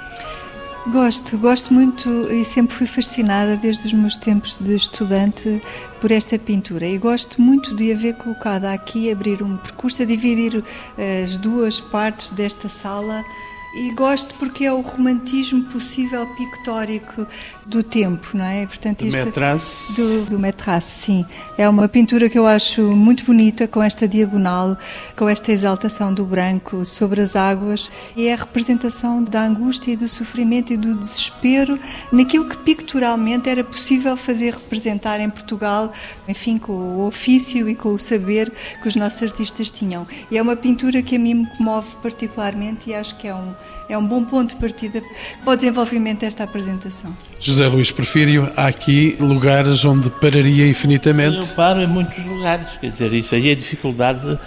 Gosto, 0.87 1.37
gosto 1.37 1.73
muito 1.73 2.09
e 2.31 2.43
sempre 2.45 2.73
fui 2.73 2.87
fascinada 2.87 3.57
desde 3.57 3.87
os 3.87 3.93
meus 3.93 4.15
tempos 4.15 4.57
de 4.57 4.75
estudante 4.75 5.61
por 5.99 6.09
esta 6.09 6.39
pintura. 6.39 6.87
E 6.87 6.97
gosto 6.97 7.41
muito 7.41 7.75
de 7.75 7.91
a 7.91 7.95
ver 7.95 8.15
colocada 8.15 8.71
aqui, 8.71 9.11
abrir 9.11 9.43
um 9.43 9.57
percurso, 9.57 10.01
a 10.01 10.05
dividir 10.05 10.63
eh, 10.97 11.23
as 11.23 11.37
duas 11.37 11.81
partes 11.81 12.31
desta 12.31 12.69
sala 12.69 13.23
e 13.73 13.91
gosto 13.91 14.33
porque 14.35 14.65
é 14.65 14.73
o 14.73 14.81
romantismo 14.81 15.63
possível 15.65 16.25
pictórico 16.35 17.27
do 17.65 17.83
tempo, 17.83 18.29
não 18.33 18.45
é? 18.45 18.65
Portanto, 18.65 19.05
do 19.05 19.11
Metras. 19.11 19.93
Do, 19.95 20.25
do 20.25 20.81
sim. 20.81 21.25
É 21.57 21.69
uma 21.69 21.87
pintura 21.87 22.29
que 22.29 22.37
eu 22.37 22.47
acho 22.47 22.81
muito 22.95 23.23
bonita, 23.25 23.67
com 23.67 23.81
esta 23.81 24.07
diagonal, 24.07 24.75
com 25.15 25.29
esta 25.29 25.51
exaltação 25.51 26.13
do 26.13 26.25
branco 26.25 26.83
sobre 26.83 27.21
as 27.21 27.35
águas, 27.35 27.91
e 28.15 28.27
é 28.27 28.33
a 28.33 28.37
representação 28.37 29.23
da 29.23 29.43
angústia 29.43 29.91
e 29.91 29.95
do 29.95 30.07
sofrimento 30.07 30.73
e 30.73 30.77
do 30.77 30.95
desespero 30.95 31.79
naquilo 32.11 32.45
que 32.45 32.57
picturalmente 32.57 33.49
era 33.49 33.63
possível 33.63 34.17
fazer 34.17 34.53
representar 34.53 35.19
em 35.19 35.29
Portugal, 35.29 35.93
enfim, 36.27 36.57
com 36.57 36.73
o 36.73 37.05
ofício 37.05 37.69
e 37.69 37.75
com 37.75 37.93
o 37.93 37.99
saber 37.99 38.51
que 38.81 38.87
os 38.87 38.95
nossos 38.95 39.21
artistas 39.21 39.69
tinham. 39.69 40.07
E 40.31 40.37
é 40.37 40.41
uma 40.41 40.55
pintura 40.55 41.01
que 41.03 41.15
a 41.15 41.19
mim 41.19 41.33
me 41.35 41.45
comove 41.57 41.95
particularmente 42.01 42.89
e 42.89 42.95
acho 42.95 43.15
que 43.17 43.27
é 43.27 43.35
um 43.35 43.53
é 43.89 43.97
um 43.97 44.05
bom 44.05 44.23
ponto 44.23 44.53
de 44.53 44.55
partida 44.55 45.01
para 45.43 45.53
o 45.53 45.55
desenvolvimento 45.55 46.19
desta 46.19 46.43
apresentação. 46.43 47.15
José 47.39 47.67
Luís 47.67 47.91
Porfírio, 47.91 48.51
há 48.55 48.67
aqui 48.67 49.17
lugares 49.19 49.83
onde 49.83 50.11
pararia 50.11 50.67
infinitamente? 50.67 51.37
Eu 51.37 51.55
paro 51.55 51.81
em 51.81 51.87
muitos 51.87 52.23
lugares, 52.23 52.67
quer 52.79 52.91
dizer, 52.91 53.13
isso 53.13 53.33
aí 53.33 53.51
a 53.51 53.55
dificuldade 53.55 54.39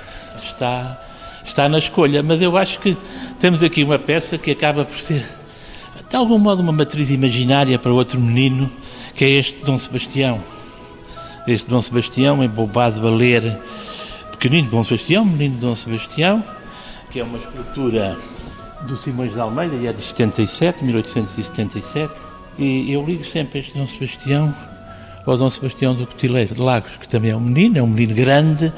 está, 0.43 1.01
está 1.45 1.69
na 1.69 1.79
escolha, 1.79 2.23
mas 2.23 2.41
eu 2.41 2.57
acho 2.57 2.79
que 2.79 2.97
temos 3.41 3.65
aqui 3.65 3.83
uma 3.83 3.99
peça 3.99 4.39
que 4.39 4.53
acaba 4.53 4.85
por 4.85 5.01
ser, 5.01 5.25
de 6.09 6.17
algum 6.17 6.39
modo, 6.39 6.61
uma 6.61 6.73
matriz 6.73 7.11
imaginária 7.11 7.79
para 7.79 7.93
outro 7.93 8.21
menino, 8.21 8.71
que 9.15 9.25
é 9.25 9.31
este 9.31 9.65
Dom 9.65 9.77
Sebastião. 9.77 10.41
Este 11.49 11.67
Dom 11.69 11.81
Sebastião, 11.81 12.45
embobado 12.45 13.05
a 13.05 13.11
ler, 13.11 13.59
pequenino 14.31 14.71
Dom 14.71 14.85
Sebastião, 14.85 15.25
menino 15.25 15.57
Dom 15.57 15.75
Sebastião, 15.75 16.45
que 17.11 17.19
é 17.19 17.25
uma 17.25 17.39
escultura 17.39 18.17
do 18.87 18.97
Simões 18.97 19.33
de 19.33 19.41
Almeida, 19.41 19.77
e 19.77 19.87
é 19.87 19.93
de 19.93 20.03
77, 20.03 20.85
1877, 20.85 22.13
e 22.59 22.93
eu 22.93 23.05
ligo 23.05 23.25
sempre 23.25 23.61
este 23.61 23.77
Dom 23.77 23.87
Sebastião 23.87 24.55
ao 25.25 25.37
Dom 25.37 25.49
Sebastião 25.51 25.95
do 25.95 26.07
Cotileiro 26.07 26.55
de 26.55 26.61
Lagos, 26.61 26.97
que 26.97 27.09
também 27.09 27.31
é 27.31 27.37
um 27.37 27.41
menino, 27.41 27.79
é 27.79 27.83
um 27.83 27.87
menino 27.87 28.15
grande, 28.15 28.73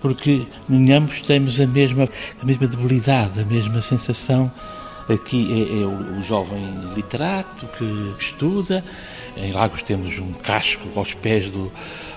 porque 0.00 0.46
em 0.68 0.92
ambos 0.92 1.22
temos 1.22 1.60
a 1.60 1.66
mesma, 1.66 2.08
a 2.40 2.44
mesma 2.44 2.66
debilidade, 2.66 3.40
a 3.40 3.44
mesma 3.44 3.80
sensação. 3.80 4.50
Aqui 5.08 5.50
é, 5.50 5.82
é 5.82 5.86
o, 5.86 6.18
o, 6.18 6.22
jovem 6.22 6.62
literato 6.94 7.66
que, 7.78 8.14
estuda, 8.20 8.84
em 9.36 9.52
Lagos 9.52 9.82
temos 9.82 10.18
um 10.18 10.34
casco 10.34 10.86
aos 10.94 11.14
pés 11.14 11.48
do, 11.48 11.72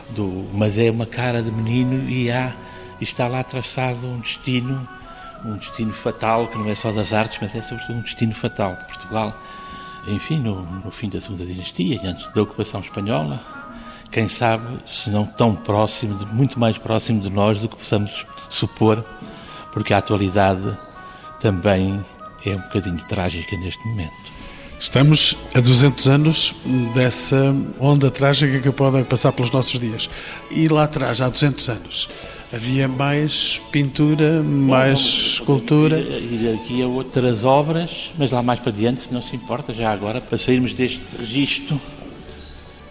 do. 0.10 0.50
mas 0.54 0.78
é 0.78 0.91
uma 0.91 1.06
cara 1.06 1.41
de 1.41 1.52
menino 1.52 2.10
e 2.10 2.30
há, 2.30 2.54
está 3.00 3.30
lá 3.30 3.41
traçado 3.46 4.08
um 4.08 4.20
destino 4.20 4.86
um 5.45 5.58
destino 5.58 5.93
fatal, 5.93 6.47
que 6.47 6.58
não 6.58 6.69
é 6.69 6.75
só 6.75 6.91
das 6.91 7.13
artes, 7.13 7.39
mas 7.41 7.54
é 7.56 7.62
sobretudo 7.62 7.99
um 7.99 8.01
destino 8.01 8.34
fatal 8.34 8.75
de 8.75 8.86
Portugal. 8.86 9.36
Enfim, 10.08 10.39
no, 10.39 10.63
no 10.63 10.91
fim 10.91 11.10
da 11.10 11.21
Segunda 11.21 11.45
Dinastia 11.45 11.99
e 12.01 12.08
antes 12.08 12.32
da 12.34 12.41
ocupação 12.41 12.80
espanhola, 12.82 13.39
quem 14.12 14.27
sabe, 14.27 14.65
se 14.86 15.10
não 15.10 15.25
tão 15.25 15.56
próximo, 15.56 16.17
de, 16.17 16.25
muito 16.34 16.60
mais 16.60 16.77
próximo 16.77 17.21
de 17.21 17.30
nós 17.30 17.60
do 17.60 17.69
que 17.69 17.75
possamos 17.75 18.25
supor, 18.49 19.06
porque 19.71 19.93
a 19.93 19.97
atualidade 19.97 20.77
também 21.39 22.04
é 22.45 22.56
um 22.56 22.60
bocadinho 22.60 22.99
trágica 23.08 23.56
neste 23.58 23.88
momento. 23.88 24.32
Estamos 24.80 25.38
a 25.54 25.60
200 25.60 26.08
anos 26.08 26.56
dessa 26.93 27.56
onda 27.80 28.10
trágica 28.10 28.60
que 28.60 28.71
pode 28.71 29.04
passar 29.04 29.32
pelos 29.32 29.51
nossos 29.51 29.80
dias. 29.80 30.10
E 30.49 30.67
lá 30.67 30.86
atrás, 30.86 31.21
há 31.21 31.30
200 31.30 31.69
anos, 31.69 32.10
havia 32.53 32.87
mais 32.87 33.59
pintura, 33.71 34.43
mais 34.43 34.99
escultura. 34.99 35.99
E 35.99 36.53
aqui 36.53 36.81
a 36.81 36.87
outras 36.87 37.45
obras, 37.45 38.11
mas 38.17 38.31
lá 38.31 38.43
mais 38.43 38.59
para 38.59 38.71
diante, 38.71 39.03
se 39.03 39.13
não 39.13 39.21
se 39.21 39.35
importa, 39.35 39.73
já 39.73 39.91
agora, 39.91 40.19
para 40.19 40.37
sairmos 40.37 40.73
deste 40.73 41.01
registro, 41.17 41.79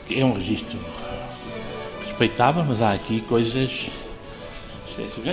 que 0.06 0.18
é 0.18 0.24
um 0.24 0.32
registro 0.32 0.78
respeitável, 2.06 2.64
mas 2.64 2.80
há 2.80 2.92
aqui 2.92 3.20
coisas. 3.22 3.88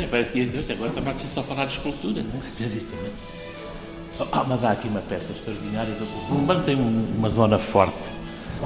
Parece 0.09 0.31
que 0.31 0.59
até 0.59 0.73
agora 0.73 0.89
está 0.89 1.01
mais 1.01 1.21
só 1.21 1.41
a 1.41 1.43
falar 1.43 1.65
de 1.65 1.73
escultura, 1.73 2.21
não 2.21 2.39
é? 2.39 3.07
Ah, 4.31 4.43
mas 4.47 4.63
há 4.63 4.71
aqui 4.71 4.87
uma 4.87 5.01
peça 5.01 5.31
extraordinária. 5.31 5.93
O 6.31 6.33
Urbano 6.33 6.63
tem 6.63 6.75
uma 6.75 7.29
zona 7.29 7.59
forte, 7.59 7.93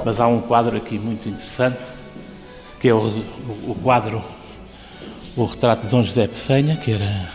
mas 0.02 0.18
há 0.18 0.26
um 0.26 0.40
quadro 0.40 0.74
aqui 0.78 0.98
muito 0.98 1.28
interessante, 1.28 1.76
que 2.80 2.88
é 2.88 2.94
o, 2.94 3.00
o 3.68 3.76
quadro 3.82 4.22
o 5.36 5.44
retrato 5.44 5.86
de 5.86 5.90
Dom 5.90 6.04
José 6.04 6.26
Pessanha, 6.26 6.76
que 6.76 6.92
era 6.92 7.30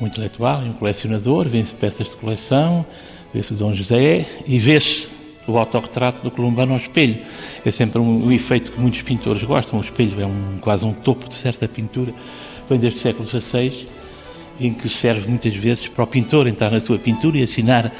um 0.00 0.06
intelectual 0.06 0.64
e 0.64 0.68
um 0.68 0.72
colecionador, 0.72 1.48
vê-se 1.48 1.74
peças 1.74 2.08
de 2.08 2.16
coleção, 2.16 2.84
vê-se 3.32 3.52
o 3.52 3.56
Dom 3.56 3.72
José 3.72 4.26
e 4.46 4.58
vê-se 4.58 5.08
o 5.46 5.56
autorretrato 5.56 6.22
do 6.22 6.30
Columbano 6.30 6.72
ao 6.72 6.78
espelho. 6.78 7.18
É 7.64 7.70
sempre 7.70 8.00
um, 8.00 8.26
um, 8.26 8.32
efeito 8.32 8.72
que 8.72 8.80
muitos 8.80 9.02
pintores 9.02 9.42
gostam. 9.44 9.78
O 9.78 9.82
espelho 9.82 10.20
é 10.20 10.26
um, 10.26 10.58
quase 10.60 10.84
um 10.84 10.92
topo 10.92 11.28
de 11.28 11.34
certa 11.34 11.68
pintura, 11.68 12.12
vem 12.68 12.78
desde 12.78 12.98
o 12.98 13.02
século 13.02 13.28
XVI, 13.28 13.86
em 14.60 14.74
que 14.74 14.88
serve 14.88 15.28
muitas 15.28 15.54
vezes 15.54 15.88
para 15.88 16.02
o 16.02 16.06
pintor 16.06 16.48
entrar 16.48 16.70
na 16.70 16.80
sua 16.80 16.98
pintura 16.98 17.38
e 17.38 17.42
assinar, 17.44 17.92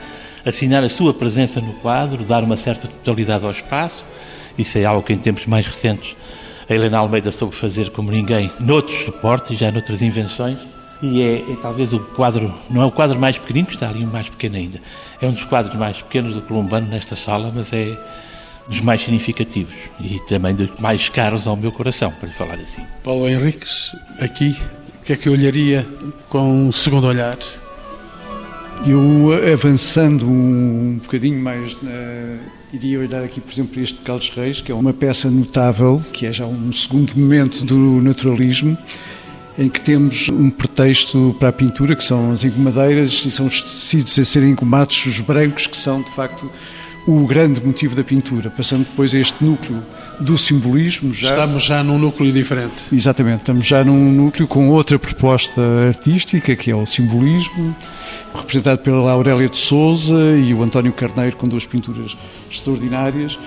assinar 0.45 0.83
a 0.83 0.89
sua 0.89 1.15
presença 1.15 1.61
no 1.61 1.75
quadro, 1.75 2.25
dar 2.25 2.43
uma 2.43 2.57
certa 2.57 2.89
totalidade 2.89 3.45
ao 3.45 3.53
espaço. 3.53 4.05
Isso 4.59 4.79
é 4.79 4.85
algo 4.85 5.03
que 5.03 5.13
em 5.13 5.19
tempos 5.19 5.47
mais 5.47 5.67
recentes 5.67 6.17
a 6.69 6.75
Helena 6.75 6.99
Almeida 6.99 7.31
soube 7.31 7.55
fazer 7.55 7.91
como 7.91 8.11
ninguém 8.11 8.51
noutros 8.61 8.99
suportes, 9.01 9.59
já 9.59 9.71
noutras 9.71 10.03
invenções. 10.03 10.59
E 11.03 11.21
é, 11.21 11.53
é, 11.53 11.57
talvez 11.61 11.93
o 11.93 11.99
quadro, 11.99 12.55
não 12.71 12.83
é 12.83 12.85
o 12.87 12.93
quadro 12.93 13.19
mais 13.19 13.37
pequenino, 13.37 13.67
que 13.67 13.75
está 13.75 13.89
ali 13.89 14.05
um 14.05 14.11
mais 14.11 14.29
pequeno 14.29 14.57
ainda. 14.57 14.81
É 15.21 15.27
um 15.27 15.33
dos 15.33 15.45
quadros 15.45 15.75
mais 15.75 16.01
pequenos 16.01 16.35
do 16.35 16.43
Columbano 16.43 16.87
nesta 16.87 17.17
sala, 17.17 17.51
mas 17.53 17.73
é 17.73 17.99
dos 18.69 18.81
mais 18.81 19.01
significativos 19.01 19.75
e 20.01 20.21
também 20.21 20.55
dos 20.55 20.71
mais 20.79 21.09
caros 21.09 21.49
ao 21.49 21.57
meu 21.57 21.73
coração, 21.73 22.13
para 22.13 22.29
lhe 22.29 22.35
falar 22.35 22.55
assim. 22.55 22.83
Paulo 23.03 23.29
Henriques, 23.29 23.97
aqui, 24.21 24.57
o 25.01 25.05
que 25.05 25.13
é 25.13 25.17
que 25.17 25.29
olharia 25.29 25.85
com 26.29 26.69
um 26.69 26.71
segundo 26.71 27.09
olhar? 27.09 27.37
Eu, 28.87 29.31
avançando 29.53 30.27
um 30.27 30.99
bocadinho 31.01 31.41
mais 31.41 31.77
Iria 32.73 33.01
olhar 33.01 33.23
aqui, 33.23 33.39
por 33.39 33.53
exemplo, 33.53 33.75
para 33.75 33.83
este 33.83 33.99
Carlos 33.99 34.31
Reis, 34.31 34.61
que 34.63 34.73
é 34.73 34.75
uma 34.75 34.95
peça 34.95 35.31
notável, 35.31 36.03
que 36.11 36.25
é 36.25 36.33
já 36.33 36.47
um 36.47 36.73
segundo 36.73 37.13
momento 37.15 37.67
do 37.67 38.01
naturalismo, 38.01 38.79
em 39.59 39.69
que 39.69 39.79
temos 39.79 40.31
um 40.31 40.49
pretexto 40.49 41.37
para 41.39 41.51
a 41.51 41.53
pintura, 41.53 41.95
que 41.95 42.03
são 42.03 42.33
as 42.33 42.45
engomadeiras 42.45 43.23
e 43.27 43.31
são 43.31 43.45
os 43.45 43.61
tecidos 43.61 44.19
a 44.19 44.25
serem 44.25 44.53
engomados, 44.53 45.05
os 45.05 45.21
brancos, 45.21 45.67
que 45.67 45.77
são, 45.77 46.01
de 46.01 46.11
facto, 46.13 46.51
o 47.07 47.27
grande 47.27 47.65
motivo 47.65 47.97
da 47.97 48.05
pintura, 48.05 48.51
passando 48.51 48.85
depois 48.85 49.15
a 49.15 49.19
este 49.19 49.43
núcleo 49.45 49.83
do 50.21 50.39
simbolismo. 50.39 51.13
Já... 51.13 51.31
Estamos 51.31 51.65
já 51.65 51.83
num 51.83 51.99
núcleo 51.99 52.31
diferente. 52.31 52.85
Exatamente, 52.93 53.41
estamos 53.41 53.67
já 53.67 53.83
num 53.83 54.13
núcleo 54.13 54.47
com 54.47 54.69
outra 54.69 54.99
proposta 54.99 55.61
artística, 55.89 56.55
que 56.55 56.71
é 56.71 56.77
o 56.77 56.87
simbolismo, 56.87 57.75
representado 58.35 58.81
pela 58.81 59.11
Aurélia 59.11 59.49
de 59.49 59.57
Souza 59.57 60.37
e 60.37 60.55
o 60.55 60.63
António 60.63 60.93
Carneiro, 60.93 61.37
com 61.37 61.49
duas 61.49 61.67
pinturas 61.67 62.17
extraordinárias. 62.51 63.39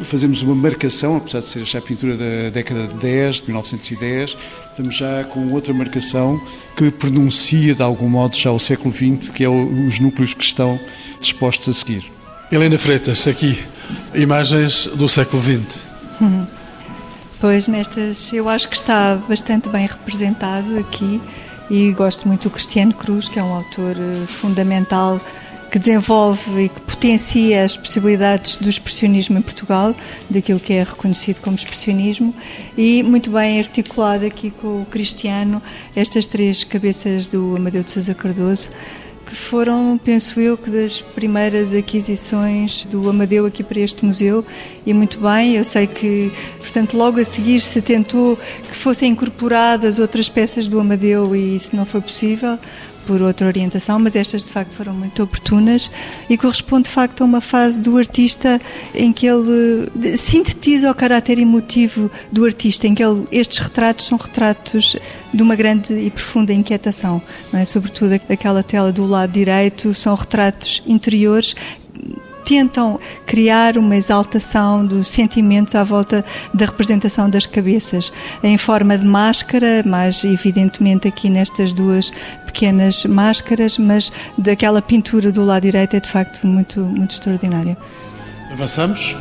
E 0.00 0.04
fazemos 0.06 0.40
uma 0.40 0.54
marcação, 0.54 1.18
apesar 1.18 1.40
de 1.40 1.48
ser 1.48 1.64
já 1.66 1.78
a 1.78 1.82
pintura 1.82 2.16
da 2.16 2.50
década 2.50 2.86
de 2.86 2.94
10, 2.94 3.36
de 3.36 3.42
1910, 3.48 4.36
estamos 4.70 4.96
já 4.96 5.22
com 5.24 5.52
outra 5.52 5.74
marcação 5.74 6.40
que 6.74 6.90
pronuncia 6.90 7.74
de 7.74 7.82
algum 7.82 8.08
modo 8.08 8.34
já 8.34 8.50
o 8.50 8.58
século 8.58 8.92
XX, 8.92 9.28
que 9.28 9.44
é 9.44 9.48
os 9.50 10.00
núcleos 10.00 10.32
que 10.32 10.42
estão 10.42 10.80
dispostos 11.20 11.68
a 11.68 11.78
seguir. 11.78 12.21
Helena 12.52 12.78
Freitas, 12.78 13.26
aqui, 13.26 13.58
imagens 14.14 14.86
do 14.86 15.08
século 15.08 15.42
XX. 15.42 15.84
Pois, 17.40 17.66
nestas, 17.66 18.30
eu 18.30 18.46
acho 18.46 18.68
que 18.68 18.76
está 18.76 19.16
bastante 19.26 19.70
bem 19.70 19.86
representado 19.86 20.78
aqui 20.78 21.18
e 21.70 21.92
gosto 21.92 22.28
muito 22.28 22.42
do 22.42 22.50
Cristiano 22.50 22.92
Cruz, 22.92 23.26
que 23.26 23.38
é 23.38 23.42
um 23.42 23.54
autor 23.54 23.96
eh, 23.96 24.26
fundamental 24.26 25.18
que 25.70 25.78
desenvolve 25.78 26.64
e 26.64 26.68
que 26.68 26.82
potencia 26.82 27.64
as 27.64 27.74
possibilidades 27.74 28.58
do 28.58 28.68
expressionismo 28.68 29.38
em 29.38 29.42
Portugal, 29.42 29.96
daquilo 30.28 30.60
que 30.60 30.74
é 30.74 30.82
reconhecido 30.82 31.40
como 31.40 31.56
expressionismo, 31.56 32.34
e 32.76 33.02
muito 33.02 33.30
bem 33.30 33.60
articulado 33.60 34.26
aqui 34.26 34.50
com 34.50 34.82
o 34.82 34.86
Cristiano, 34.90 35.62
estas 35.96 36.26
três 36.26 36.62
cabeças 36.64 37.28
do 37.28 37.56
Amadeu 37.56 37.82
de 37.82 37.90
Sousa 37.90 38.12
Cardoso, 38.12 38.68
foram, 39.34 39.98
penso 40.02 40.40
eu, 40.40 40.56
que 40.56 40.70
das 40.70 41.00
primeiras 41.00 41.74
aquisições 41.74 42.84
do 42.84 43.08
Amadeu 43.08 43.46
aqui 43.46 43.62
para 43.62 43.80
este 43.80 44.04
museu. 44.04 44.44
E 44.84 44.92
muito 44.92 45.18
bem, 45.18 45.54
eu 45.56 45.64
sei 45.64 45.86
que, 45.86 46.32
portanto, 46.58 46.96
logo 46.96 47.20
a 47.20 47.24
seguir 47.24 47.60
se 47.60 47.80
tentou 47.80 48.36
que 48.36 48.76
fossem 48.76 49.10
incorporadas 49.10 49.98
outras 49.98 50.28
peças 50.28 50.68
do 50.68 50.78
Amadeu 50.80 51.34
e 51.34 51.56
isso 51.56 51.74
não 51.76 51.84
foi 51.84 52.00
possível, 52.00 52.58
por 53.06 53.22
outra 53.22 53.46
orientação, 53.46 53.98
mas 53.98 54.16
estas 54.16 54.44
de 54.44 54.50
facto 54.50 54.72
foram 54.72 54.92
muito 54.94 55.22
oportunas 55.22 55.90
e 56.28 56.36
corresponde 56.36 56.84
de 56.84 56.90
facto 56.90 57.22
a 57.22 57.24
uma 57.24 57.40
fase 57.40 57.80
do 57.80 57.96
artista 57.96 58.60
em 58.94 59.12
que 59.12 59.26
ele 59.26 59.90
sintetiza 60.16 60.90
o 60.90 60.94
caráter 60.94 61.38
emotivo 61.38 62.10
do 62.30 62.44
artista, 62.44 62.86
em 62.86 62.94
que 62.94 63.02
ele, 63.02 63.26
estes 63.30 63.58
retratos 63.58 64.06
são 64.06 64.18
retratos 64.18 64.96
de 65.32 65.42
uma 65.42 65.56
grande 65.56 65.94
e 65.94 66.10
profunda 66.10 66.52
inquietação, 66.52 67.22
não 67.52 67.60
é? 67.60 67.64
sobretudo 67.64 68.12
aquela 68.28 68.62
tela 68.62 68.92
do 68.92 69.06
lado 69.06 69.32
direito, 69.32 69.94
são 69.94 70.14
retratos 70.14 70.82
interiores 70.86 71.54
tentam 72.44 72.98
criar 73.26 73.76
uma 73.76 73.96
exaltação 73.96 74.84
dos 74.84 75.08
sentimentos 75.08 75.74
à 75.74 75.82
volta 75.82 76.24
da 76.52 76.66
representação 76.66 77.28
das 77.28 77.46
cabeças, 77.46 78.12
em 78.42 78.56
forma 78.56 78.96
de 78.98 79.06
máscara, 79.06 79.82
mais 79.84 80.24
evidentemente 80.24 81.08
aqui 81.08 81.30
nestas 81.30 81.72
duas 81.72 82.12
pequenas 82.44 83.04
máscaras, 83.04 83.78
mas 83.78 84.12
daquela 84.36 84.82
pintura 84.82 85.32
do 85.32 85.44
lado 85.44 85.62
direito 85.62 85.96
é 85.96 86.00
de 86.00 86.08
facto 86.08 86.46
muito, 86.46 86.80
muito 86.80 87.12
extraordinária. 87.12 87.76
Avançamos. 88.52 89.16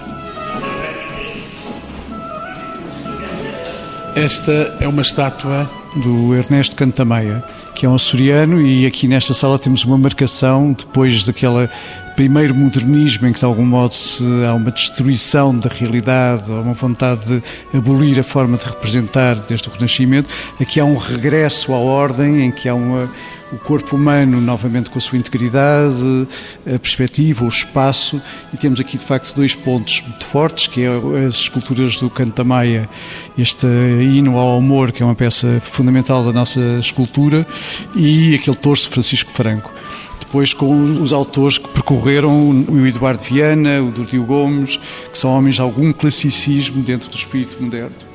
Esta 4.16 4.78
é 4.82 4.88
uma 4.88 5.02
estátua 5.02 5.81
do 5.96 6.34
Ernesto 6.36 6.76
Cantameia, 6.76 7.44
que 7.76 7.86
é 7.86 7.90
um 7.90 7.96
açoriano, 7.96 8.62
e 8.62 8.86
aqui 8.86 9.08
nesta 9.08 9.34
sala 9.34 9.60
temos 9.60 9.84
uma 9.84 9.98
marcação 9.98 10.74
depois 10.74 11.26
daquela 11.26 11.70
primeiro 12.16 12.54
modernismo, 12.54 13.28
em 13.28 13.34
que 13.34 13.40
de 13.40 13.46
algum 13.46 13.66
modo 13.66 13.94
se, 13.94 14.24
há 14.46 14.54
uma 14.54 14.72
destruição 14.72 15.58
da 15.58 15.70
realidade, 15.70 16.52
há 16.52 16.62
uma 16.62 16.74
vontade 16.74 17.26
de 17.26 17.78
abolir 17.78 18.20
a 18.20 18.24
forma 18.24 18.58
de 18.58 18.66
representar 18.66 19.36
desde 19.48 19.68
o 19.68 19.72
Renascimento, 19.72 20.30
aqui 20.60 20.80
há 20.80 20.86
um 20.86 20.96
regresso 20.96 21.74
à 21.74 21.78
ordem, 21.78 22.46
em 22.46 22.52
que 22.52 22.70
há 22.70 22.76
uma, 22.76 23.10
o 23.52 23.58
corpo 23.58 23.96
humano 23.96 24.40
novamente 24.40 24.90
com 24.90 24.98
a 24.98 25.02
sua 25.02 25.18
integridade, 25.18 26.28
a 26.66 26.80
perspectiva, 26.80 27.44
o 27.46 27.48
espaço, 27.48 28.22
e 28.54 28.58
temos 28.58 28.80
aqui 28.80 28.98
de 28.98 29.04
facto 29.04 29.36
dois 29.36 29.54
pontos 29.56 30.02
muito 30.08 30.26
fortes, 30.26 30.68
que 30.68 30.84
é 30.84 30.90
as 31.26 31.36
esculturas 31.36 31.96
do 31.98 32.10
Cantamaia, 32.10 32.90
este 33.38 33.68
hino 33.68 34.38
ao 34.38 34.58
amor, 34.58 34.92
que 34.92 35.04
é 35.04 35.06
uma 35.06 35.16
peça 35.16 35.60
fundamental 35.60 36.24
da 36.24 36.32
nossa 36.32 36.60
escultura, 36.80 37.46
e 37.96 38.36
aquele 38.36 38.56
torso 38.56 38.90
Francisco 38.90 39.32
Franco 39.32 39.72
depois 40.20 40.54
com 40.54 41.02
os 41.02 41.12
autores 41.12 41.58
que 41.58 41.68
percorreram 41.68 42.66
o 42.70 42.88
Eduardo 42.88 43.22
Viana, 43.22 43.84
o 43.84 43.92
Dordio 43.92 44.24
Gomes, 44.24 44.78
que 45.12 45.18
são 45.18 45.30
homens 45.30 45.56
de 45.56 45.62
algum 45.62 45.92
classicismo 45.92 46.82
dentro 46.82 47.10
do 47.10 47.18
espírito 47.18 47.62
moderno. 47.62 48.11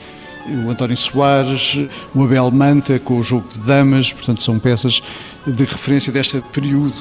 O 0.64 0.70
António 0.70 0.96
Soares, 0.96 1.76
o 2.14 2.22
Abel 2.22 2.50
Manta 2.50 2.98
com 2.98 3.18
o 3.18 3.22
Jogo 3.22 3.46
de 3.52 3.60
Damas, 3.60 4.12
portanto 4.12 4.42
são 4.42 4.58
peças 4.58 5.02
de 5.46 5.64
referência 5.64 6.12
deste 6.12 6.40
período 6.52 6.94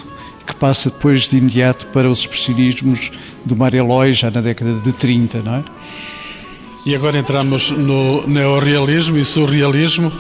que 0.46 0.56
passa 0.56 0.90
depois 0.90 1.28
de 1.28 1.38
imediato 1.38 1.88
para 1.88 2.10
os 2.10 2.20
expressionismos 2.20 3.12
do 3.44 3.56
Mário 3.56 3.80
Eloy, 3.80 4.14
já 4.14 4.30
na 4.30 4.42
década 4.42 4.74
de 4.74 4.94
30, 4.94 5.40
não 5.40 5.56
é? 5.56 5.64
E 6.86 6.94
agora 6.96 7.18
entramos 7.18 7.72
no 7.72 8.28
neorrealismo 8.28 9.18
e 9.18 9.26
surrealismo. 9.26 10.12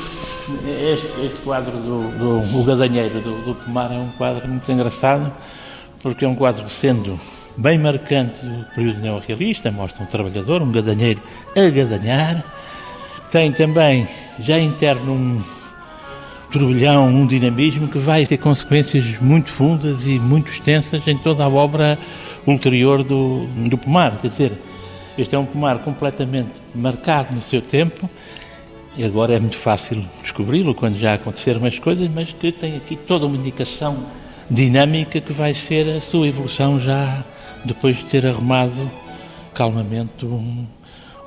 Este, 0.92 1.08
este 1.24 1.38
quadro 1.44 1.78
do, 1.78 2.10
do 2.18 2.60
o 2.60 2.64
Gadanheiro 2.64 3.22
do, 3.22 3.46
do 3.46 3.56
Pomar 3.56 3.92
é 3.92 3.98
um 3.98 4.10
quadro 4.18 4.48
muito 4.48 4.72
engraçado, 4.72 5.32
porque 6.02 6.26
é 6.26 6.28
um 6.28 6.36
quadro 6.36 6.68
sendo 6.68 7.20
bem 7.56 7.78
marcante 7.78 8.44
do 8.44 8.66
período 8.74 9.00
neorrealista, 9.00 9.72
mostra 9.72 10.04
um 10.04 10.08
trabalhador, 10.08 10.62
um 10.62 10.72
gadanheiro 10.72 11.22
a 11.56 11.70
gadanhar. 11.70 12.44
Tem 13.36 13.52
também, 13.52 14.08
já 14.40 14.58
interno, 14.58 15.12
um 15.12 15.44
turbilhão, 16.50 17.10
um 17.10 17.28
dinamismo 17.28 17.86
que 17.90 17.98
vai 17.98 18.26
ter 18.26 18.38
consequências 18.38 19.20
muito 19.20 19.50
fundas 19.50 20.08
e 20.08 20.18
muito 20.18 20.50
extensas 20.50 21.06
em 21.06 21.18
toda 21.18 21.44
a 21.44 21.50
obra 21.50 22.00
ulterior 22.48 23.04
do, 23.04 23.46
do 23.68 23.78
Pomar. 23.78 24.22
Quer 24.22 24.30
dizer, 24.30 24.52
este 25.18 25.36
é 25.36 25.38
um 25.38 25.46
pomar 25.46 25.80
completamente 25.80 26.62
marcado 26.74 27.36
no 27.36 27.42
seu 27.42 27.62
tempo 27.62 28.10
e 28.96 29.04
agora 29.04 29.34
é 29.34 29.40
muito 29.42 29.58
fácil 29.58 30.02
descobri-lo 30.22 30.74
quando 30.74 30.96
já 30.96 31.16
aconteceram 31.16 31.66
as 31.66 31.78
coisas, 31.78 32.10
mas 32.10 32.32
que 32.32 32.54
tem 32.54 32.78
aqui 32.78 32.96
toda 32.96 33.26
uma 33.26 33.36
indicação 33.36 33.98
dinâmica 34.50 35.20
que 35.20 35.34
vai 35.34 35.54
ser 35.54 35.82
a 35.82 36.00
sua 36.00 36.26
evolução 36.26 36.80
já 36.80 37.22
depois 37.66 37.98
de 37.98 38.06
ter 38.06 38.26
arrumado 38.26 38.90
calmamente 39.54 40.26
um, 40.26 40.66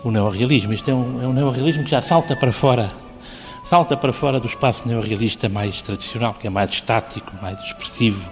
o 0.04 0.10
neorrealismo. 0.10 0.72
Isto 0.72 0.90
é 0.90 0.94
um, 0.94 1.22
é 1.22 1.26
um 1.26 1.32
neorrealismo 1.32 1.84
que 1.84 1.90
já 1.90 2.00
salta 2.00 2.36
para 2.36 2.52
fora, 2.52 2.92
salta 3.64 3.96
para 3.96 4.12
fora 4.12 4.40
do 4.40 4.46
espaço 4.46 4.86
neorrealista 4.86 5.48
mais 5.48 5.82
tradicional, 5.82 6.34
que 6.34 6.46
é 6.46 6.50
mais 6.50 6.70
estático, 6.70 7.32
mais 7.40 7.58
expressivo. 7.60 8.30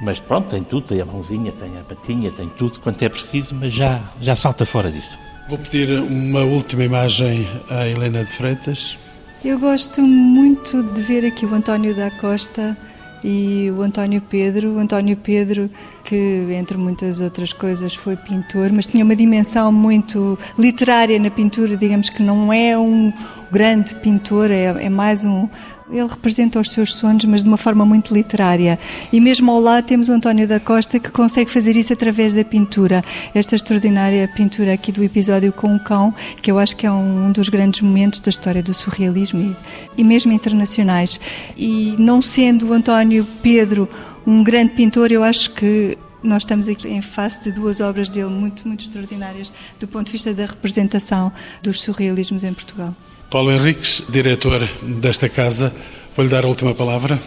Mas 0.00 0.20
pronto, 0.20 0.48
tem 0.48 0.62
tudo, 0.62 0.86
tem 0.86 1.00
a 1.00 1.04
mãozinha, 1.04 1.52
tem 1.52 1.78
a 1.78 1.82
patinha, 1.82 2.30
tem 2.30 2.48
tudo 2.48 2.78
quanto 2.80 3.02
é 3.02 3.08
preciso, 3.08 3.54
mas 3.54 3.72
já, 3.72 4.00
já 4.20 4.36
salta 4.36 4.64
fora 4.64 4.90
disso. 4.90 5.18
Vou 5.48 5.58
pedir 5.58 5.98
uma 6.00 6.40
última 6.40 6.84
imagem 6.84 7.48
à 7.68 7.86
Helena 7.86 8.24
de 8.24 8.30
Freitas. 8.30 8.98
Eu 9.44 9.58
gosto 9.58 10.02
muito 10.02 10.82
de 10.82 11.02
ver 11.02 11.24
aqui 11.24 11.46
o 11.46 11.54
António 11.54 11.94
da 11.94 12.10
Costa 12.10 12.76
e 13.22 13.70
o 13.76 13.82
António 13.82 14.20
Pedro. 14.20 14.74
O 14.74 14.78
António 14.78 15.16
Pedro, 15.16 15.70
que 16.04 16.46
entre 16.50 16.76
muitas 16.76 17.20
outras 17.20 17.52
coisas 17.52 17.94
foi 17.94 18.16
pintor, 18.16 18.72
mas 18.72 18.86
tinha 18.86 19.04
uma 19.04 19.16
dimensão 19.16 19.70
muito 19.72 20.38
literária 20.58 21.18
na 21.18 21.30
pintura, 21.30 21.76
digamos 21.76 22.10
que 22.10 22.22
não 22.22 22.52
é 22.52 22.76
um 22.78 23.12
grande 23.50 23.94
pintor, 23.96 24.50
é, 24.50 24.64
é 24.64 24.88
mais 24.88 25.24
um, 25.24 25.48
ele 25.90 26.06
representa 26.06 26.60
os 26.60 26.70
seus 26.70 26.94
sonhos, 26.94 27.24
mas 27.24 27.42
de 27.42 27.48
uma 27.48 27.56
forma 27.56 27.84
muito 27.84 28.12
literária. 28.12 28.78
E 29.12 29.20
mesmo 29.20 29.50
ao 29.50 29.60
lado 29.60 29.84
temos 29.84 30.08
o 30.08 30.12
António 30.12 30.46
da 30.46 30.60
Costa 30.60 30.98
que 30.98 31.10
consegue 31.10 31.50
fazer 31.50 31.76
isso 31.76 31.92
através 31.92 32.32
da 32.32 32.44
pintura. 32.44 33.02
Esta 33.34 33.56
extraordinária 33.56 34.28
pintura 34.28 34.74
aqui 34.74 34.92
do 34.92 35.02
episódio 35.02 35.52
com 35.52 35.74
o 35.74 35.80
cão, 35.80 36.14
que 36.42 36.50
eu 36.50 36.58
acho 36.58 36.76
que 36.76 36.86
é 36.86 36.92
um 36.92 37.32
dos 37.32 37.48
grandes 37.48 37.80
momentos 37.80 38.20
da 38.20 38.30
história 38.30 38.62
do 38.62 38.74
surrealismo 38.74 39.40
e, 39.40 40.00
e 40.00 40.04
mesmo 40.04 40.32
internacionais. 40.32 41.18
E 41.56 41.94
não 41.98 42.20
sendo 42.20 42.68
o 42.68 42.72
António 42.72 43.26
Pedro 43.42 43.88
um 44.26 44.42
grande 44.44 44.74
pintor, 44.74 45.10
eu 45.10 45.24
acho 45.24 45.52
que 45.52 45.96
nós 46.22 46.42
estamos 46.42 46.68
aqui 46.68 46.88
em 46.88 47.00
face 47.00 47.44
de 47.44 47.52
duas 47.52 47.80
obras 47.80 48.08
dele 48.08 48.30
muito, 48.30 48.66
muito 48.66 48.82
extraordinárias 48.82 49.52
do 49.78 49.86
ponto 49.86 50.06
de 50.06 50.12
vista 50.12 50.34
da 50.34 50.46
representação 50.46 51.32
dos 51.62 51.80
surrealismos 51.80 52.44
em 52.44 52.52
Portugal. 52.52 52.94
Paulo 53.30 53.52
Henriques, 53.52 54.02
diretor 54.08 54.66
desta 54.82 55.28
casa, 55.28 55.70
vou-lhe 56.16 56.30
dar 56.30 56.46
a 56.46 56.48
última 56.48 56.74
palavra, 56.74 57.20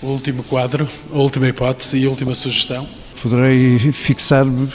o 0.00 0.06
último 0.06 0.42
quadro, 0.42 0.88
a 1.12 1.18
última 1.18 1.46
hipótese 1.46 1.98
e 1.98 2.06
a 2.06 2.08
última 2.08 2.34
sugestão. 2.34 2.88
Poderei 3.22 3.78
fixar-me, 3.78 4.66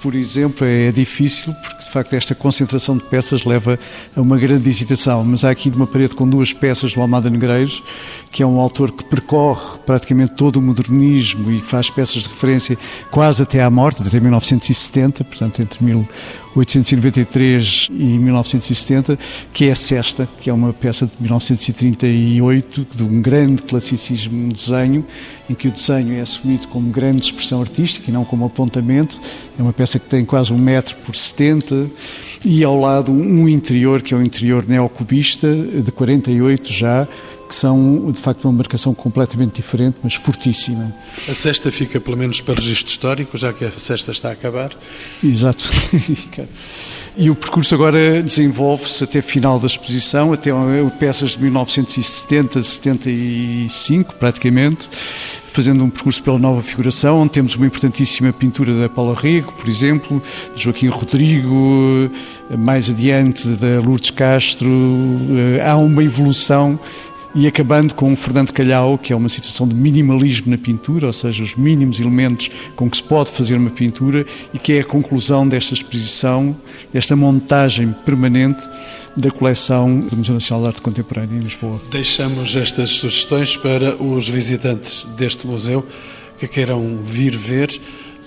por 0.00 0.16
exemplo, 0.16 0.66
é 0.66 0.90
difícil 0.90 1.54
porque 1.54 1.84
de 1.84 1.90
facto 1.90 2.14
esta 2.14 2.34
concentração 2.34 2.96
de 2.96 3.04
peças 3.04 3.44
leva 3.44 3.78
a 4.16 4.20
uma 4.20 4.36
grande 4.36 4.68
hesitação, 4.68 5.22
mas 5.22 5.44
há 5.44 5.50
aqui 5.50 5.70
uma 5.70 5.86
parede 5.86 6.16
com 6.16 6.28
duas 6.28 6.52
peças 6.52 6.94
do 6.94 7.00
Almada 7.00 7.30
Negreiros, 7.30 7.80
que 8.28 8.42
é 8.42 8.46
um 8.46 8.58
autor 8.58 8.90
que 8.90 9.04
percorre 9.04 9.78
praticamente 9.86 10.34
todo 10.34 10.56
o 10.56 10.62
modernismo 10.62 11.52
e 11.52 11.60
faz 11.60 11.90
peças 11.90 12.24
de 12.24 12.28
referência 12.28 12.76
quase 13.08 13.42
até 13.44 13.62
à 13.62 13.70
morte, 13.70 14.02
até 14.02 14.18
1970, 14.18 15.22
portanto 15.22 15.62
entre 15.62 15.84
1893 16.54 17.88
e 17.90 18.18
1970, 18.18 19.18
que 19.52 19.66
é 19.66 19.72
a 19.72 19.74
Sesta, 19.74 20.28
que 20.40 20.50
é 20.50 20.52
uma 20.52 20.72
peça 20.72 21.06
de 21.06 21.12
1938, 21.20 22.86
de 22.94 23.02
um 23.02 23.22
grande 23.22 23.62
classicismo 23.62 24.48
no 24.48 24.52
desenho, 24.52 25.04
em 25.48 25.54
que 25.54 25.68
o 25.68 25.72
desenho 25.72 26.14
é 26.14 26.20
assumido 26.20 26.68
como 26.68 26.90
grande 26.90 27.22
expressão 27.22 27.60
artística 27.60 28.10
e 28.10 28.12
não 28.12 28.24
como 28.24 28.44
apontamento. 28.44 29.20
É 29.58 29.62
uma 29.62 29.72
peça 29.72 29.98
que 29.98 30.08
tem 30.08 30.24
quase 30.24 30.52
um 30.52 30.58
metro 30.58 30.96
por 30.98 31.14
70 31.14 31.90
e 32.44 32.62
ao 32.64 32.78
lado 32.78 33.12
um 33.12 33.48
interior, 33.48 34.02
que 34.02 34.12
é 34.12 34.16
o 34.16 34.22
interior 34.22 34.66
neocubista, 34.66 35.48
de 35.54 35.90
48 35.92 36.72
já, 36.72 37.08
que 37.52 37.56
são 37.56 38.10
de 38.10 38.18
facto 38.18 38.46
uma 38.46 38.52
marcação 38.52 38.94
completamente 38.94 39.56
diferente, 39.56 39.98
mas 40.02 40.14
fortíssima. 40.14 40.90
A 41.28 41.34
sexta 41.34 41.70
fica 41.70 42.00
pelo 42.00 42.16
menos 42.16 42.40
para 42.40 42.54
registro 42.54 42.88
histórico, 42.88 43.36
já 43.36 43.52
que 43.52 43.62
a 43.62 43.70
sexta 43.70 44.10
está 44.10 44.30
a 44.30 44.32
acabar. 44.32 44.72
Exato. 45.22 45.70
E 47.14 47.28
o 47.28 47.34
percurso 47.34 47.74
agora 47.74 48.22
desenvolve-se 48.22 49.04
até 49.04 49.20
final 49.20 49.58
da 49.60 49.66
exposição, 49.66 50.32
até 50.32 50.50
peças 50.98 51.32
de 51.32 51.42
1970, 51.42 52.62
75 52.62 54.14
praticamente, 54.14 54.88
fazendo 55.48 55.84
um 55.84 55.90
percurso 55.90 56.22
pela 56.22 56.38
nova 56.38 56.62
figuração, 56.62 57.20
onde 57.20 57.32
temos 57.32 57.54
uma 57.54 57.66
importantíssima 57.66 58.32
pintura 58.32 58.74
da 58.74 58.88
Paula 58.88 59.14
Rego, 59.14 59.52
por 59.52 59.68
exemplo, 59.68 60.22
de 60.56 60.62
Joaquim 60.64 60.88
Rodrigo, 60.88 62.10
mais 62.58 62.88
adiante 62.88 63.46
da 63.46 63.78
Lourdes 63.80 64.10
Castro. 64.10 64.70
Eh, 64.70 65.60
há 65.62 65.76
uma 65.76 66.02
evolução 66.02 66.80
e 67.34 67.46
acabando 67.46 67.94
com 67.94 68.12
o 68.12 68.16
Fernando 68.16 68.52
Calhau, 68.52 68.98
que 68.98 69.12
é 69.12 69.16
uma 69.16 69.28
situação 69.28 69.66
de 69.66 69.74
minimalismo 69.74 70.50
na 70.50 70.58
pintura, 70.58 71.06
ou 71.06 71.12
seja, 71.12 71.42
os 71.42 71.56
mínimos 71.56 71.98
elementos 71.98 72.50
com 72.76 72.90
que 72.90 72.96
se 72.96 73.02
pode 73.02 73.30
fazer 73.30 73.56
uma 73.56 73.70
pintura 73.70 74.26
e 74.52 74.58
que 74.58 74.74
é 74.74 74.80
a 74.80 74.84
conclusão 74.84 75.48
desta 75.48 75.72
exposição, 75.72 76.54
desta 76.92 77.16
montagem 77.16 77.94
permanente 78.04 78.68
da 79.16 79.30
coleção 79.30 80.00
do 80.00 80.16
Museu 80.16 80.34
Nacional 80.34 80.62
de 80.62 80.68
Arte 80.68 80.82
Contemporânea 80.82 81.36
em 81.36 81.40
Lisboa. 81.40 81.80
Deixamos 81.90 82.54
estas 82.54 82.90
sugestões 82.90 83.56
para 83.56 83.96
os 84.02 84.28
visitantes 84.28 85.04
deste 85.16 85.46
museu 85.46 85.86
que 86.38 86.46
queiram 86.46 86.98
vir 87.02 87.36
ver. 87.36 87.68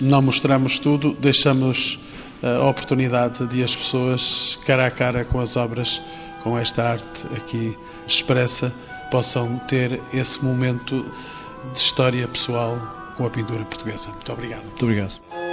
Não 0.00 0.22
mostramos 0.22 0.78
tudo, 0.78 1.16
deixamos 1.20 1.98
a 2.42 2.68
oportunidade 2.68 3.46
de 3.46 3.62
as 3.62 3.74
pessoas, 3.74 4.58
cara 4.66 4.86
a 4.86 4.90
cara 4.90 5.24
com 5.24 5.40
as 5.40 5.56
obras, 5.56 6.00
com 6.42 6.56
esta 6.56 6.82
arte 6.82 7.26
aqui 7.36 7.76
expressa, 8.06 8.72
possam 9.10 9.58
ter 9.68 10.00
esse 10.12 10.44
momento 10.44 11.04
de 11.72 11.78
história 11.78 12.26
pessoal 12.28 12.78
com 13.16 13.26
a 13.26 13.30
pintura 13.30 13.64
portuguesa. 13.64 14.10
Muito 14.10 14.32
obrigado. 14.32 14.64
Muito 14.64 14.84
obrigado. 14.84 15.45